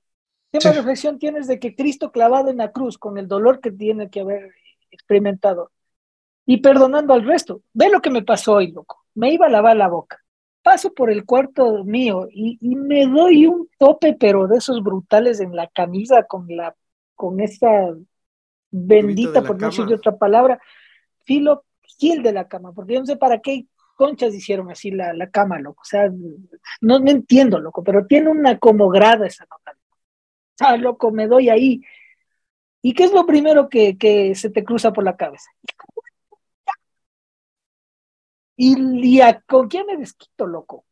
[0.51, 3.72] ¿Qué más reflexión tienes de que Cristo clavado en la cruz con el dolor que
[3.72, 4.53] tiene que haber
[4.89, 5.72] experimentado
[6.45, 7.61] y perdonando al resto?
[7.74, 9.03] Ve lo que me pasó hoy, loco.
[9.13, 10.24] Me iba a lavar la boca.
[10.63, 15.41] Paso por el cuarto mío y, y me doy un tope, pero de esos brutales
[15.41, 16.74] en la camisa con la
[17.13, 17.93] con esa
[18.72, 20.59] bendita, por no decir otra palabra,
[21.24, 21.63] filo
[22.00, 25.30] Gil de la cama, porque yo no sé para qué conchas hicieron así la, la
[25.30, 25.82] cama, loco.
[25.82, 26.10] O sea,
[26.82, 29.78] no, me entiendo, loco, pero tiene una como grada esa nota.
[29.78, 31.82] O sea, loco, me doy ahí.
[32.82, 35.50] ¿Y qué es lo primero que, que se te cruza por la cabeza?
[38.58, 40.86] Y, con quién me desquito, loco.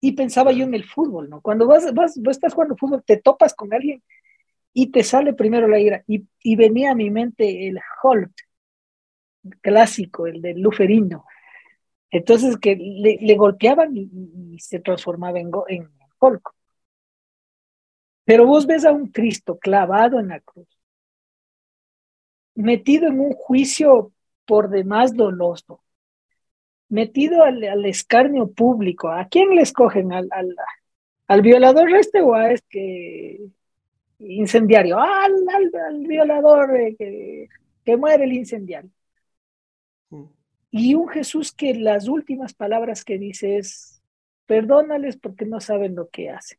[0.00, 1.40] Y pensaba yo en el fútbol, ¿no?
[1.40, 4.02] Cuando vas, vas, vas estás jugando fútbol, te topas con alguien
[4.72, 6.04] y te sale primero la ira.
[6.06, 8.32] Y, y venía a mi mente el Hulk,
[9.60, 11.24] clásico, el del luferino.
[12.10, 15.88] Entonces que le, golpeaban y, se transformaba en, en
[16.18, 16.54] colco.
[18.24, 20.68] Pero vos ves a un Cristo clavado en la cruz,
[22.54, 24.12] metido en un juicio
[24.46, 25.82] por demás doloso,
[26.88, 29.08] metido al, escarnio público.
[29.08, 30.12] ¿A quién le escogen?
[30.12, 30.28] ¿Al,
[31.28, 33.40] al, violador este o a este
[34.18, 34.98] incendiario?
[34.98, 35.32] Al,
[35.88, 37.48] al, violador eh, que,
[37.84, 38.90] que muere el incendiario.
[40.78, 44.02] Y un Jesús que las últimas palabras que dice es,
[44.44, 46.58] perdónales porque no saben lo que hacen.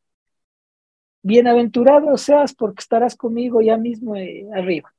[1.22, 4.91] Bienaventurado seas porque estarás conmigo ya mismo eh, arriba.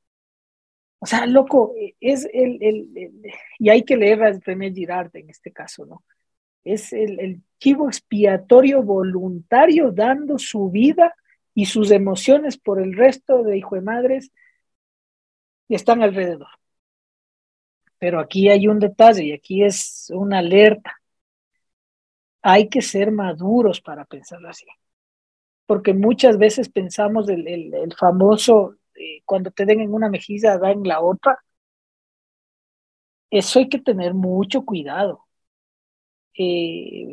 [1.00, 3.20] O sea, loco, eh, es el, el,
[3.58, 6.04] y hay que leer a René Girard en este caso, ¿no?
[6.62, 11.12] Es el, el chivo expiatorio voluntario dando su vida
[11.54, 14.30] y sus emociones por el resto de hijo de madres
[15.68, 16.57] que están alrededor.
[17.98, 20.94] Pero aquí hay un detalle y aquí es una alerta.
[22.42, 24.66] Hay que ser maduros para pensarlo así.
[25.66, 30.70] Porque muchas veces pensamos el, el, famoso, eh, cuando te den en una mejilla, da
[30.70, 31.38] en la otra.
[33.30, 35.26] Eso hay que tener mucho cuidado.
[36.38, 37.12] Eh,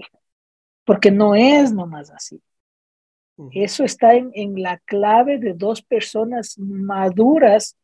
[0.86, 2.42] porque no es nomás así.
[3.52, 7.78] Eso está en, en, la clave de dos personas maduras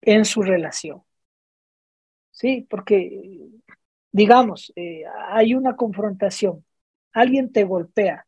[0.00, 1.02] en su relación.
[2.34, 3.48] Sí, porque,
[4.12, 6.64] digamos, eh, hay una confrontación,
[7.12, 8.26] alguien te golpea.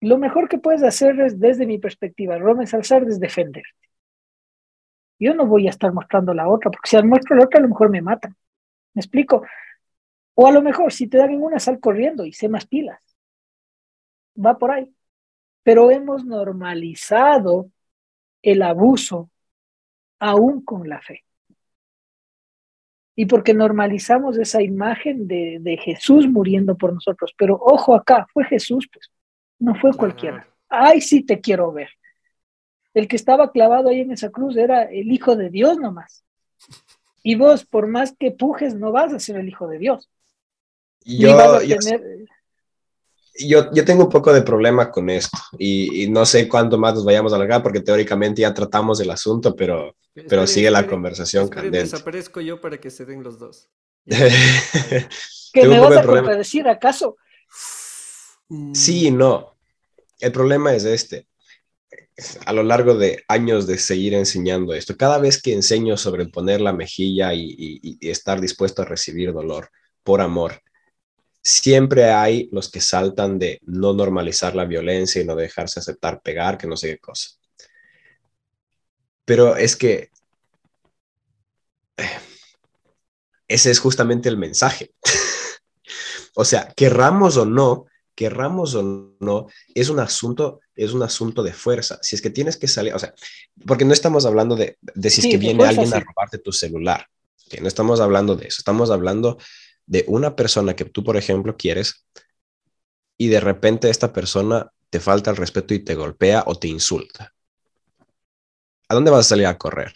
[0.00, 3.70] Lo mejor que puedes hacer es, desde mi perspectiva, Rome Salzar, es defenderte.
[5.18, 7.68] Yo no voy a estar mostrando la otra, porque si muestro la otra, a lo
[7.68, 8.34] mejor me matan.
[8.94, 9.42] ¿Me explico?
[10.34, 13.00] O a lo mejor, si te dan en una, sal corriendo y sé más pilas.
[14.44, 14.92] Va por ahí.
[15.64, 17.70] Pero hemos normalizado
[18.42, 19.30] el abuso
[20.20, 21.24] aún con la fe.
[23.20, 27.34] Y porque normalizamos esa imagen de, de, Jesús muriendo por nosotros.
[27.36, 29.10] Pero ojo acá, fue Jesús, pues,
[29.58, 30.48] no fue cualquiera.
[30.70, 31.90] Ay, sí te quiero ver.
[32.94, 36.24] El que estaba clavado ahí en esa cruz era el Hijo de Dios nomás.
[37.22, 40.08] Y vos, por más que pujes, no vas a ser el Hijo de Dios.
[41.04, 41.76] Yo, yo,
[43.38, 47.32] yo, tengo un poco de problema con esto y, no sé cuánto más nos vayamos
[47.32, 49.96] a alargar porque teóricamente ya tratamos el asunto, pero,
[50.28, 51.80] pero sigue la conversación candente.
[51.80, 53.68] Desaparezco yo para que se den los dos.
[54.06, 57.16] ¿Que me vas a contradecir acaso?
[58.74, 59.56] Sí y no.
[60.18, 61.26] El problema es este.
[62.44, 66.60] A lo largo de años de seguir enseñando esto, cada vez que enseño sobre poner
[66.60, 69.70] la mejilla y, y estar dispuesto a recibir dolor
[70.02, 70.60] por amor,
[71.42, 76.58] siempre hay los que saltan de no normalizar la violencia y no dejarse aceptar pegar,
[76.58, 77.30] que no sé qué cosa.
[79.24, 80.10] Pero es que
[83.48, 84.92] ese es justamente el mensaje.
[86.34, 91.52] o sea, querramos o no, querramos o no, es un asunto, es un asunto de
[91.52, 91.98] fuerza.
[92.02, 93.14] Si es que tienes que salir, o sea,
[93.66, 97.06] porque no estamos hablando de, de si es que viene alguien a robarte tu celular,
[97.48, 99.38] que no estamos hablando de eso, estamos hablando
[99.90, 102.06] de una persona que tú, por ejemplo, quieres
[103.18, 107.34] y de repente esta persona te falta el respeto y te golpea o te insulta.
[108.88, 109.92] ¿A dónde vas a salir a correr?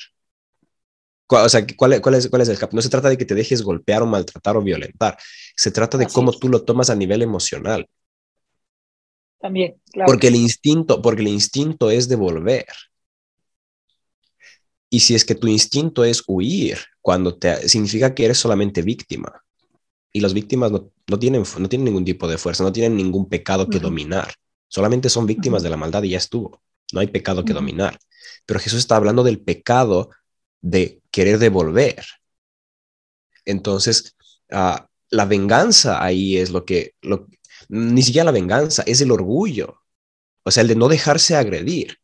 [1.29, 4.03] O sea, ¿cuál, es, cuál es el No se trata de que te dejes golpear
[4.03, 5.17] o maltratar o violentar.
[5.57, 7.89] Se trata de cómo tú lo tomas a nivel emocional.
[9.39, 10.09] También, claro.
[10.09, 12.67] Porque el instinto, porque el instinto es devolver.
[14.91, 19.44] Y si es que tu instinto es huir, cuando te significa que eres solamente víctima
[20.15, 23.69] y las víctimas no, tienen, no tienen ningún tipo de fuerza, no tienen ningún pecado
[23.69, 24.33] que dominar,
[24.69, 26.63] solamente son víctimas de la maldad y ya estuvo,
[26.93, 27.99] no hay pecado que dominar.
[28.47, 30.11] Pero Jesús está hablando del pecado
[30.61, 32.07] de querer devolver.
[33.45, 34.15] Entonces,
[34.53, 37.27] ah, la venganza ahí es lo que, lo,
[37.69, 39.81] ni siquiera la venganza, es el orgullo,
[40.45, 41.99] o sea, el de no dejarse agredir.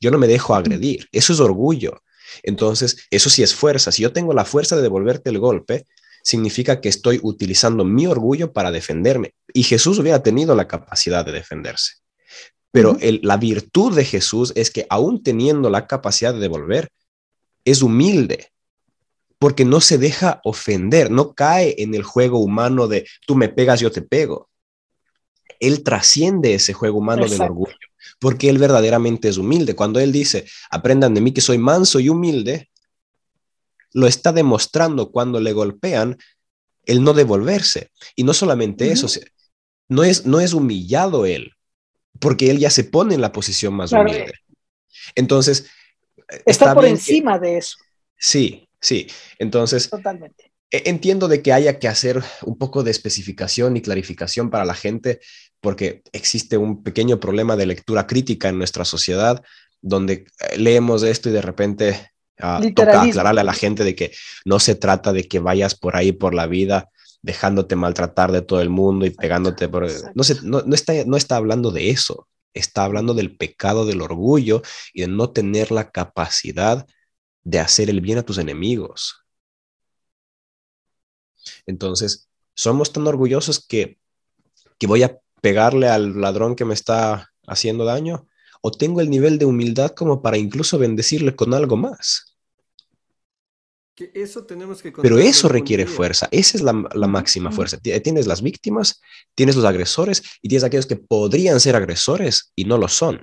[0.00, 2.02] Yo no me dejo agredir, eso es orgullo.
[2.42, 3.90] Entonces, eso sí es fuerza.
[3.90, 5.86] Si yo tengo la fuerza de devolverte el golpe,
[6.24, 9.34] significa que estoy utilizando mi orgullo para defenderme.
[9.52, 11.96] Y Jesús hubiera tenido la capacidad de defenderse.
[12.72, 16.88] Pero la virtud de Jesús es que aún teniendo la capacidad de devolver,
[17.64, 18.50] es humilde,
[19.38, 23.78] porque no se deja ofender, no cae en el juego humano de tú me pegas,
[23.78, 24.48] yo te pego.
[25.60, 27.76] Él trasciende ese juego humano del orgullo,
[28.18, 29.76] porque él verdaderamente es humilde.
[29.76, 32.70] Cuando él dice, aprendan de mí que soy manso y humilde,
[33.94, 36.18] lo está demostrando cuando le golpean
[36.84, 37.90] el no devolverse.
[38.14, 39.08] Y no solamente eso,
[39.88, 41.52] no es, no es humillado él,
[42.20, 44.32] porque él ya se pone en la posición más humilde.
[45.14, 45.66] Entonces...
[46.46, 47.78] Está, por encima de eso.
[48.18, 49.06] Sí, sí.
[49.38, 49.88] Entonces...
[49.88, 50.52] Totalmente.
[50.70, 54.74] E, entiendo de que haya que hacer un poco de especificación y clarificación para la
[54.74, 55.20] gente,
[55.60, 59.42] porque existe un pequeño problema de lectura crítica en nuestra sociedad,
[59.80, 64.12] donde eh, leemos esto y de repente toca aclararle a la gente de que
[64.44, 66.90] no se trata de que vayas por ahí por la vida
[67.22, 69.88] dejándote maltratar de todo el mundo y pegándote por...
[70.14, 74.60] No, se, no, está, no está hablando de eso, está hablando del pecado del orgullo
[74.92, 76.86] y de no tener la capacidad
[77.42, 79.24] de hacer el bien a tus enemigos.
[81.66, 83.98] Entonces, somos tan orgullosos que,
[84.78, 88.28] que voy a pegarle al ladrón que me está haciendo daño
[88.66, 92.34] o tengo el nivel de humildad como para incluso bendecirle con algo más.
[94.14, 97.76] eso tenemos que Pero eso requiere fuerza, esa es la, máxima fuerza.
[97.76, 99.02] Tienes las víctimas,
[99.34, 103.20] tienes los agresores y tienes aquellos que podrían ser agresores y no lo son.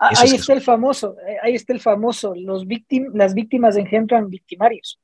[0.00, 2.64] Ah, ahí está el famoso, eh, ahí está el famoso, los
[3.12, 4.98] las víctimas engendran victimarios.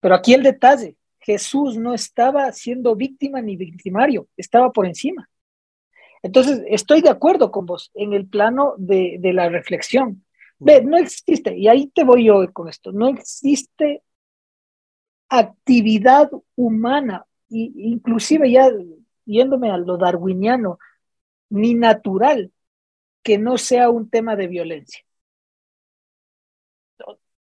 [0.00, 5.26] Pero aquí el detalle, Jesús no estaba siendo víctima ni victimario, estaba por encima.
[6.24, 10.24] Entonces, estoy de acuerdo con vos en el plano de, de la reflexión.
[10.58, 14.02] Ve, no existe, y ahí te voy yo con esto, no existe
[15.28, 18.70] actividad humana, y, inclusive ya
[19.26, 20.78] yéndome a lo darwiniano,
[21.50, 22.50] ni natural,
[23.22, 25.04] que no sea un tema de violencia.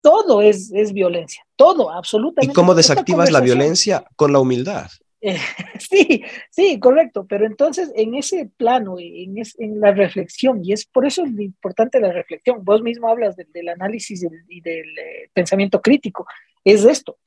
[0.02, 2.52] Todo es, es violencia, todo, absolutamente.
[2.52, 4.06] ¿Y cómo desactivas la violencia?
[4.16, 4.88] Con la humildad.
[5.80, 11.06] sí, sí, correcto, pero entonces en ese plano, en, en, la reflexión, y es por
[11.06, 16.28] eso es importante la reflexión, vos mismo hablas del análisis y del eh, pensamiento crítico,
[16.64, 17.18] es esto,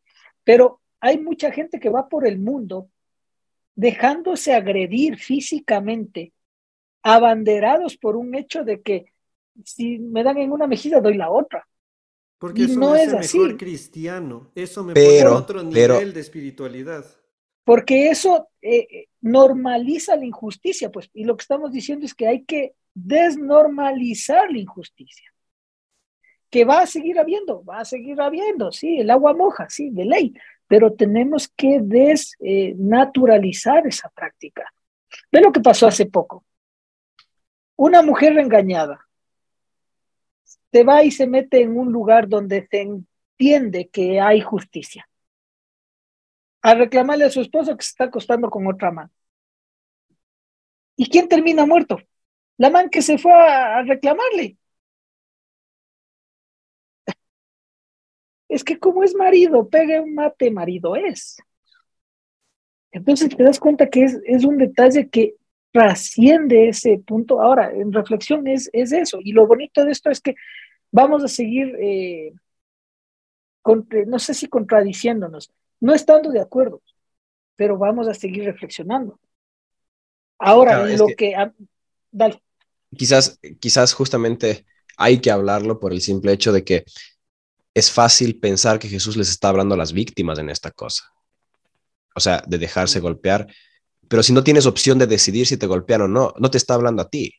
[0.44, 2.88] pero hay mucha gente que va por el mundo
[3.74, 6.32] dejándose agredir físicamente,
[7.02, 9.06] abanderados por un hecho de que
[9.64, 11.66] si me dan en una mejilla, doy la otra.
[12.38, 17.04] Porque eso no es mejor cristiano, eso me pone a otro nivel de espiritualidad.
[17.70, 22.42] Porque eso eh, normaliza la injusticia, pues, y lo que estamos diciendo es que hay
[22.42, 25.32] que desnormalizar la injusticia.
[26.50, 30.04] Que va a seguir habiendo, va a seguir habiendo, sí, el agua moja, sí, de
[30.04, 30.34] ley,
[30.66, 34.64] pero tenemos que desnaturalizar esa práctica.
[35.30, 36.44] Ve lo que pasó hace poco.
[37.76, 39.06] Una mujer engañada
[40.72, 45.08] se va y se mete en un lugar donde se entiende que hay justicia.
[46.62, 49.10] A reclamarle a su esposo que se está acostando con otra man.
[50.96, 51.98] ¿Y quién termina muerto?
[52.58, 54.58] La man que se fue a reclamarle.
[58.50, 61.38] es que como es marido, pegue un mate, marido es.
[62.92, 65.36] Entonces te das cuenta que es, es un detalle que
[65.70, 67.40] trasciende ese punto.
[67.40, 69.20] Ahora, en reflexión es, es eso.
[69.22, 70.34] Y lo bonito de esto es que
[70.90, 72.32] vamos a seguir, eh,
[74.06, 76.82] no sé si contradiciéndonos, no estando de acuerdo,
[77.56, 79.18] pero vamos a seguir reflexionando.
[80.38, 81.34] Ahora, lo que...
[82.10, 82.42] dale.
[82.96, 84.66] Quizás, quizás justamente
[84.96, 86.84] hay que hablarlo por el simple hecho de que
[87.74, 91.04] es fácil pensar que Jesús les está hablando a las víctimas en esta cosa.
[92.14, 93.46] O sea, de dejarse golpear.
[94.08, 96.74] Pero si no tienes opción de decidir si te golpean o no, no te está
[96.74, 97.32] hablando a ti.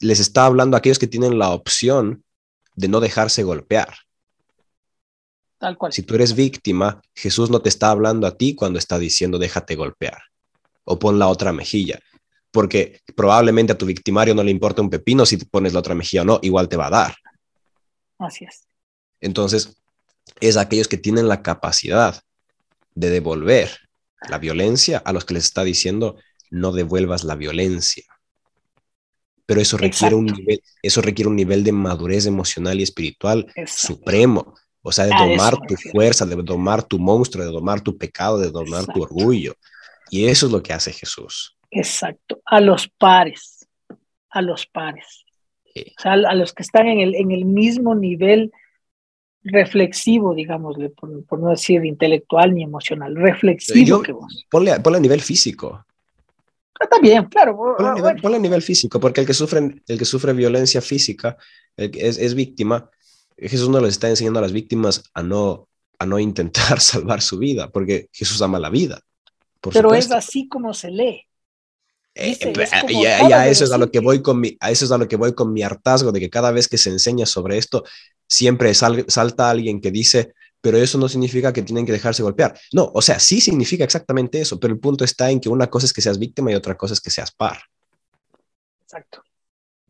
[0.00, 2.24] Les está hablando a aquellos que tienen la opción
[2.74, 3.94] de no dejarse golpear.
[5.58, 5.92] Tal cual.
[5.92, 9.74] Si tú eres víctima, Jesús no te está hablando a ti cuando está diciendo déjate
[9.74, 10.22] golpear
[10.84, 12.00] o pon la otra mejilla,
[12.50, 15.94] porque probablemente a tu victimario no le importa un pepino si te pones la otra
[15.94, 17.14] mejilla o no, igual te va a dar.
[18.18, 18.62] Así es.
[19.20, 19.76] Entonces,
[20.40, 22.22] es aquellos que tienen la capacidad
[22.94, 23.70] de devolver
[24.28, 26.16] la violencia a los que les está diciendo
[26.50, 28.04] no devuelvas la violencia.
[29.46, 34.54] Pero eso requiere, un nivel, eso requiere un nivel de madurez emocional y espiritual supremo.
[34.82, 38.50] O sea, de domar tu fuerza, de domar tu monstruo, de domar tu pecado, de
[38.50, 39.54] domar tu orgullo.
[40.10, 41.56] Y eso es lo que hace Jesús.
[41.70, 42.40] Exacto.
[42.44, 43.66] A los pares.
[44.30, 45.24] A los pares.
[45.74, 48.52] O sea, a los que están en el, en el mismo nivel
[49.44, 54.46] reflexivo, digámosle, por, no decir intelectual ni emocional, reflexivo que vos.
[54.50, 55.84] Ponle, a nivel físico.
[56.80, 57.56] Ah, también, claro.
[58.20, 61.36] Ponle, a nivel físico, porque el que sufre, el que sufre violencia física
[61.76, 62.90] es, es víctima.
[63.38, 65.68] Jesús no les está enseñando a las víctimas a no,
[65.98, 69.00] a no intentar salvar su vida, porque Jesús ama la vida.
[69.60, 71.24] Pero es así como se lee.
[72.14, 72.36] Eh,
[72.88, 75.06] y, a, eso es a lo que voy con mi, a eso es a lo
[75.06, 77.84] que voy con mi hartazgo de que cada vez que se enseña sobre esto,
[78.26, 82.58] siempre salta alguien que dice, pero eso no significa que tienen que dejarse golpear.
[82.72, 85.86] No, o sea, sí significa exactamente eso, pero el punto está en que una cosa
[85.86, 87.58] es que seas víctima y otra cosa es que seas par.
[88.82, 89.22] Exacto.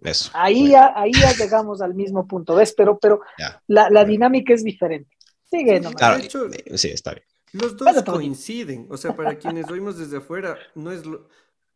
[0.02, 0.30] Eso.
[0.34, 2.72] Ahí, ya, ahí ya llegamos al mismo punto, ¿ves?
[2.76, 3.20] Pero, pero
[3.66, 5.16] la, la, dinámica es diferente.
[5.50, 6.24] Sigue nomás.
[6.34, 7.24] Eh, sí, está bien.
[7.52, 11.28] Los dos coinciden, o sea, para quienes oímos desde afuera, no es lo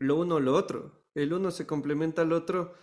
[0.02, 0.92] lo uno o lo otro.
[1.14, 2.74] El uno se complementa al otro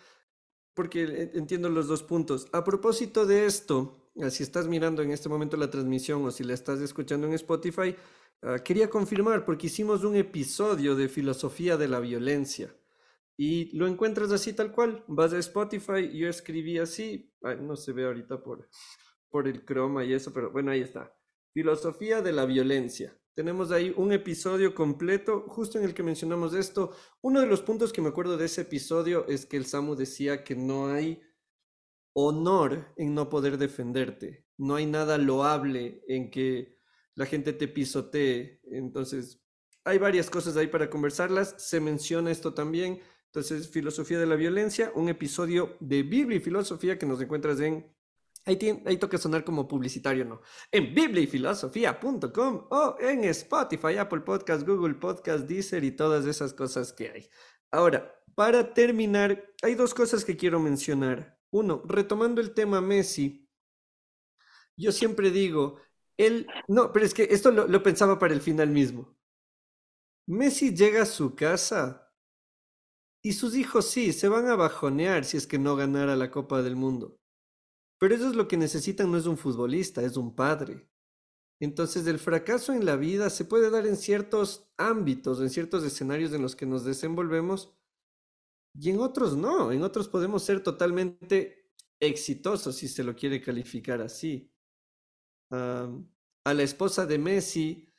[0.74, 2.48] porque entiendo los dos puntos.
[2.54, 6.44] A propósito de esto, ah, si estás mirando en este momento la transmisión o si
[6.44, 7.96] la estás escuchando en Spotify,
[8.42, 12.74] ah, quería confirmar porque hicimos un episodio de filosofía de la violencia
[13.42, 15.02] y lo encuentras así tal cual.
[15.08, 18.68] Vas a Spotify, yo escribí así, no se ve ahorita por,
[19.30, 21.16] por el croma y eso, pero bueno, ahí está.
[21.54, 23.18] Filosofía de la violencia.
[23.34, 26.94] Tenemos ahí un episodio completo justo en el que mencionamos esto.
[27.22, 30.44] Uno de los puntos que me acuerdo de ese episodio es que el Samu decía
[30.44, 31.22] que no hay
[32.12, 34.48] honor en no poder defenderte.
[34.58, 36.78] No hay nada loable en que
[37.16, 38.60] la gente te pisotee.
[38.66, 39.42] Entonces,
[39.86, 41.56] hay varias cosas ahí para conversarlas.
[41.58, 43.00] Se menciona esto también.
[43.32, 47.86] Entonces, Filosofía de la Violencia, un episodio de Biblia y Filosofía que nos encuentras en
[48.46, 50.42] Ahí, tiene, ahí toca sonar como publicitario, ¿no?
[50.72, 57.10] En bibliafilosofía.com o en Spotify, Apple Podcast, Google Podcast, Deezer y todas esas cosas que
[57.10, 57.30] hay.
[57.70, 61.38] Ahora, para terminar, hay dos cosas que quiero mencionar.
[61.52, 63.48] Uno, retomando el tema Messi,
[64.76, 65.80] yo siempre digo,
[66.18, 69.16] él, no, pero es que esto lo pensaba para el final mismo.
[70.26, 72.09] Messi llega a su casa
[73.22, 76.62] y sus hijos sí, se van a bajonear si es que no ganara la Copa
[76.62, 77.18] del Mundo.
[78.00, 80.90] Pero eso es lo que necesitan, no es un futbolista, es un padre.
[81.62, 86.32] Entonces el fracaso en la vida se puede dar en ciertos ámbitos, en ciertos escenarios
[86.32, 87.74] en los que nos desenvolvemos
[88.74, 94.02] y en otros no, en otros podemos ser totalmente exitosos si se lo quiere calificar
[94.02, 94.54] así.
[95.52, 97.94] a la esposa de Messi,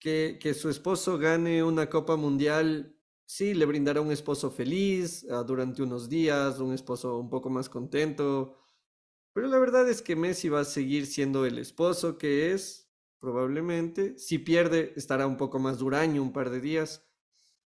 [0.00, 2.99] que, que, su esposo gane una Copa Mundial,
[3.30, 7.68] sí, le brindará un esposo feliz uh, durante unos días, un esposo un poco más
[7.68, 8.56] contento,
[9.32, 12.90] pero la verdad es que Messi va a seguir siendo el esposo que es,
[13.20, 14.18] probablemente.
[14.18, 17.06] Si pierde, estará un poco más duraño, un par de días.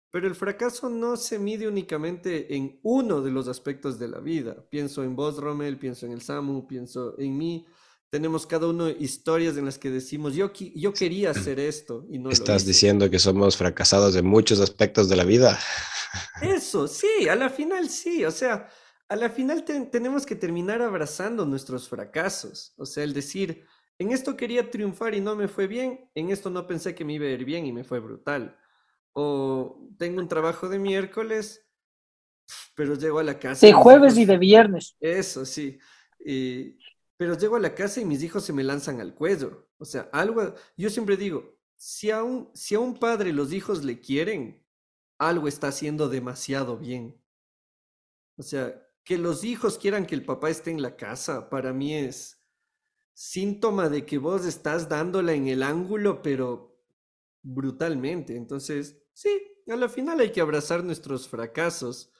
[0.10, 4.68] Pero el fracaso no se mide únicamente en uno de los aspectos de la vida.
[4.70, 7.68] Pienso en vos, Rommel, pienso en el Samu, pienso en mí.
[8.12, 12.30] Tenemos cada uno historias en las que decimos, yo, yo quería hacer esto y no
[12.30, 15.58] Estás diciendo que somos fracasados en muchos aspectos de la vida.
[16.42, 18.26] Eso, sí, a la final sí.
[18.26, 18.68] O sea,
[19.08, 22.74] a la final tenemos que terminar abrazando nuestros fracasos.
[22.76, 23.66] O sea, el decir,
[23.98, 27.14] en esto quería triunfar y no me fue bien, en esto no pensé que me
[27.14, 28.58] iba a ir bien y me fue brutal.
[29.14, 31.66] O tengo un trabajo de miércoles,
[32.76, 33.66] pero llego a la casa.
[33.66, 34.98] De jueves y de viernes.
[35.00, 35.80] Eso, sí.
[37.22, 39.70] Pero llego a la casa y mis hijos se me lanzan al cuello.
[39.78, 43.84] O sea, algo, yo siempre digo, si a un, si a un padre los hijos
[43.84, 44.66] le quieren,
[45.20, 47.24] algo está haciendo demasiado bien.
[48.38, 51.94] O sea, que los hijos quieran que el papá esté en la casa, para mí
[51.94, 52.44] es
[53.14, 56.76] síntoma de que vos estás dándola en el ángulo, pero
[57.44, 58.36] brutalmente.
[58.36, 59.30] Entonces, sí,
[59.68, 62.12] a la final hay que abrazar nuestros fracasos.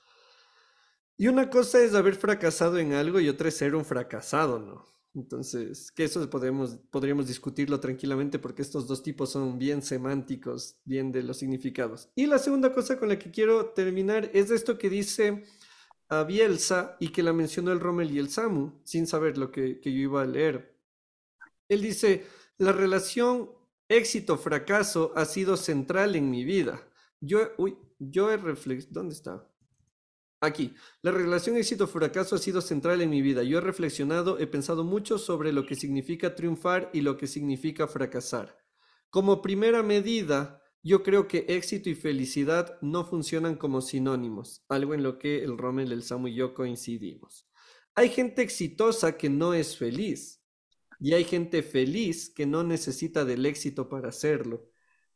[1.16, 4.91] Y una cosa es haber fracasado en algo y otra es ser un fracasado, ¿no?
[5.14, 11.12] Entonces, que eso podemos, podríamos discutirlo tranquilamente porque estos dos tipos son bien semánticos, bien
[11.12, 12.08] de los significados.
[12.14, 15.44] Y la segunda cosa con la que quiero terminar es esto que dice
[16.08, 19.80] a Bielsa y que la mencionó el Rommel y el Samu, sin saber lo que,
[19.82, 20.78] yo iba a leer.
[21.68, 22.26] Él dice,
[22.56, 23.50] la relación
[23.88, 26.82] éxito-fracaso ha sido central en mi vida.
[27.20, 29.51] Yo, uy, yo he reflexionado, ¿dónde está?
[30.44, 33.44] Aquí, la relación éxito-fracaso ha sido central en mi vida.
[33.44, 37.86] Yo he reflexionado, he pensado mucho sobre lo que significa triunfar y lo que significa
[37.86, 38.58] fracasar.
[39.08, 45.04] Como primera medida, yo creo que éxito y felicidad no funcionan como sinónimos, algo en
[45.04, 47.46] lo que el Rommel, el Samu y yo coincidimos.
[47.94, 50.42] Hay gente exitosa que no es feliz
[50.98, 54.68] y hay gente feliz que no necesita del éxito para hacerlo.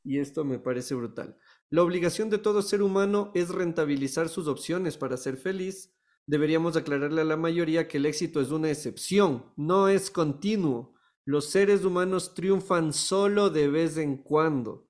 [0.04, 1.36] Y esto me parece brutal.
[1.70, 5.92] La obligación de todo ser humano es rentabilizar sus opciones para ser feliz.
[6.26, 10.94] Deberíamos aclararle a la mayoría que el éxito es una excepción, no es continuo.
[11.24, 14.86] Los seres humanos triunfan solo de vez en cuando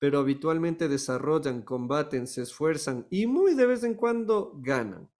[0.00, 5.10] pero habitualmente desarrollan, combaten, se esfuerzan y muy de vez en cuando ganan.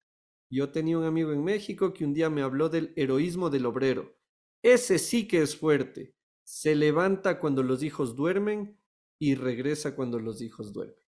[0.49, 4.17] Yo tenía un amigo en México que un día me habló del heroísmo del obrero.
[4.63, 6.15] Ese sí que es fuerte.
[6.43, 8.75] Se levanta cuando los hijos duermen
[9.19, 11.00] y regresa cuando los hijos duermen.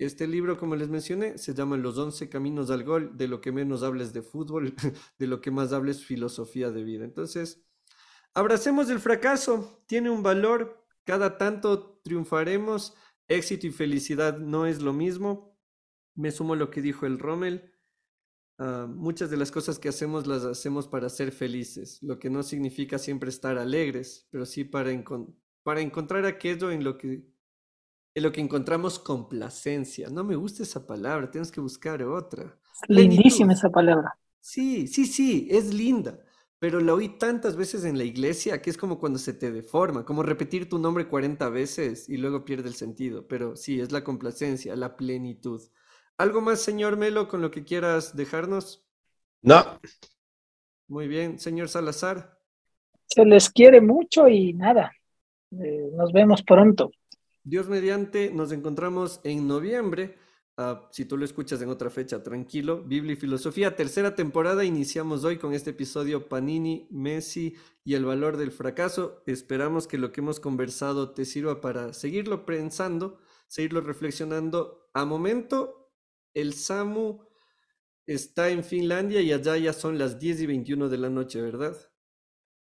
[0.00, 3.18] Este libro, como les mencioné, se llama Los once caminos al gol.
[3.18, 4.74] De lo que menos hables de fútbol,
[5.18, 7.04] de lo que más hables filosofía de vida.
[7.04, 7.62] Entonces,
[8.32, 9.84] abracemos el fracaso.
[9.86, 12.94] Tiene un valor, cada tanto triunfaremos,
[13.28, 15.54] éxito y felicidad no es lo mismo.
[16.14, 17.70] Me sumo a lo que dijo el Rommel.
[18.58, 22.42] Uh, muchas de las cosas que hacemos las hacemos para ser felices, lo que no
[22.42, 24.90] significa siempre estar alegres, pero sí para,
[25.62, 27.29] para encontrar aquello en lo que
[28.20, 30.08] en lo que encontramos complacencia.
[30.10, 32.56] No me gusta esa palabra, tienes que buscar otra.
[32.88, 34.16] Lindísima esa palabra.
[34.40, 36.18] Sí, sí, sí, es linda
[36.60, 40.04] pero la oí tantas veces en la iglesia que es como cuando se te deforma,
[40.04, 43.26] como repetir tu nombre 40 veces y luego pierde el sentido.
[43.26, 45.62] Pero sí, es la complacencia, la plenitud.
[46.18, 48.86] ¿Algo más, señor Melo, con lo que quieras dejarnos?
[49.40, 49.64] No.
[50.86, 52.38] Muy bien, señor Salazar.
[53.06, 54.92] Se les quiere mucho y nada.
[55.52, 56.90] Eh, nos vemos pronto.
[57.42, 60.16] Dios mediante, nos encontramos en noviembre
[60.62, 62.84] Ah, si tú lo escuchas en otra fecha, tranquilo.
[62.84, 64.62] Biblia y filosofía, tercera temporada.
[64.62, 69.22] Iniciamos hoy con este episodio Panini, Messi y el valor del fracaso.
[69.24, 73.18] Esperamos que lo que hemos conversado te sirva para seguirlo pensando,
[73.48, 74.90] seguirlo reflexionando.
[74.92, 75.94] A momento,
[76.34, 77.24] el Samu
[78.04, 81.89] está en Finlandia y allá ya son las 10 y 21 de la noche, ¿verdad?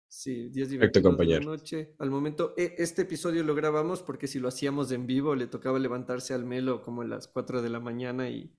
[0.08, 1.40] Sí, 10 y 21 Perfecto, de la compañero.
[1.40, 1.94] noche.
[1.98, 5.78] Al momento, e- este episodio lo grabamos porque si lo hacíamos en vivo le tocaba
[5.78, 8.50] levantarse al Melo como a las 4 de la mañana y...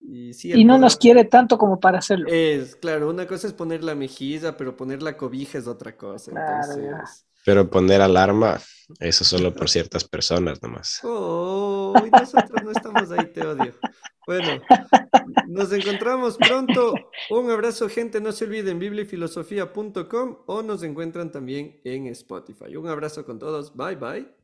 [0.00, 2.28] Y, sí, Y no nos quiere tanto como para hacerlo.
[2.28, 6.30] Es, claro, una cosa es poner la mejilla, pero poner la cobija es otra cosa.
[6.32, 7.04] Claro, ya.
[7.44, 8.60] Pero poner alarma,
[9.00, 11.00] eso solo por ciertas personas nomás.
[11.02, 13.74] Oh, y nosotros no estamos ahí, te odio.
[14.26, 14.62] Bueno,
[15.48, 16.94] nos encontramos pronto.
[17.30, 18.20] Un abrazo, gente.
[18.20, 22.76] No se olviden, bibliafilosofía.com o nos encuentran también en Spotify.
[22.76, 23.74] Un abrazo con todos.
[23.74, 24.41] Bye, bye.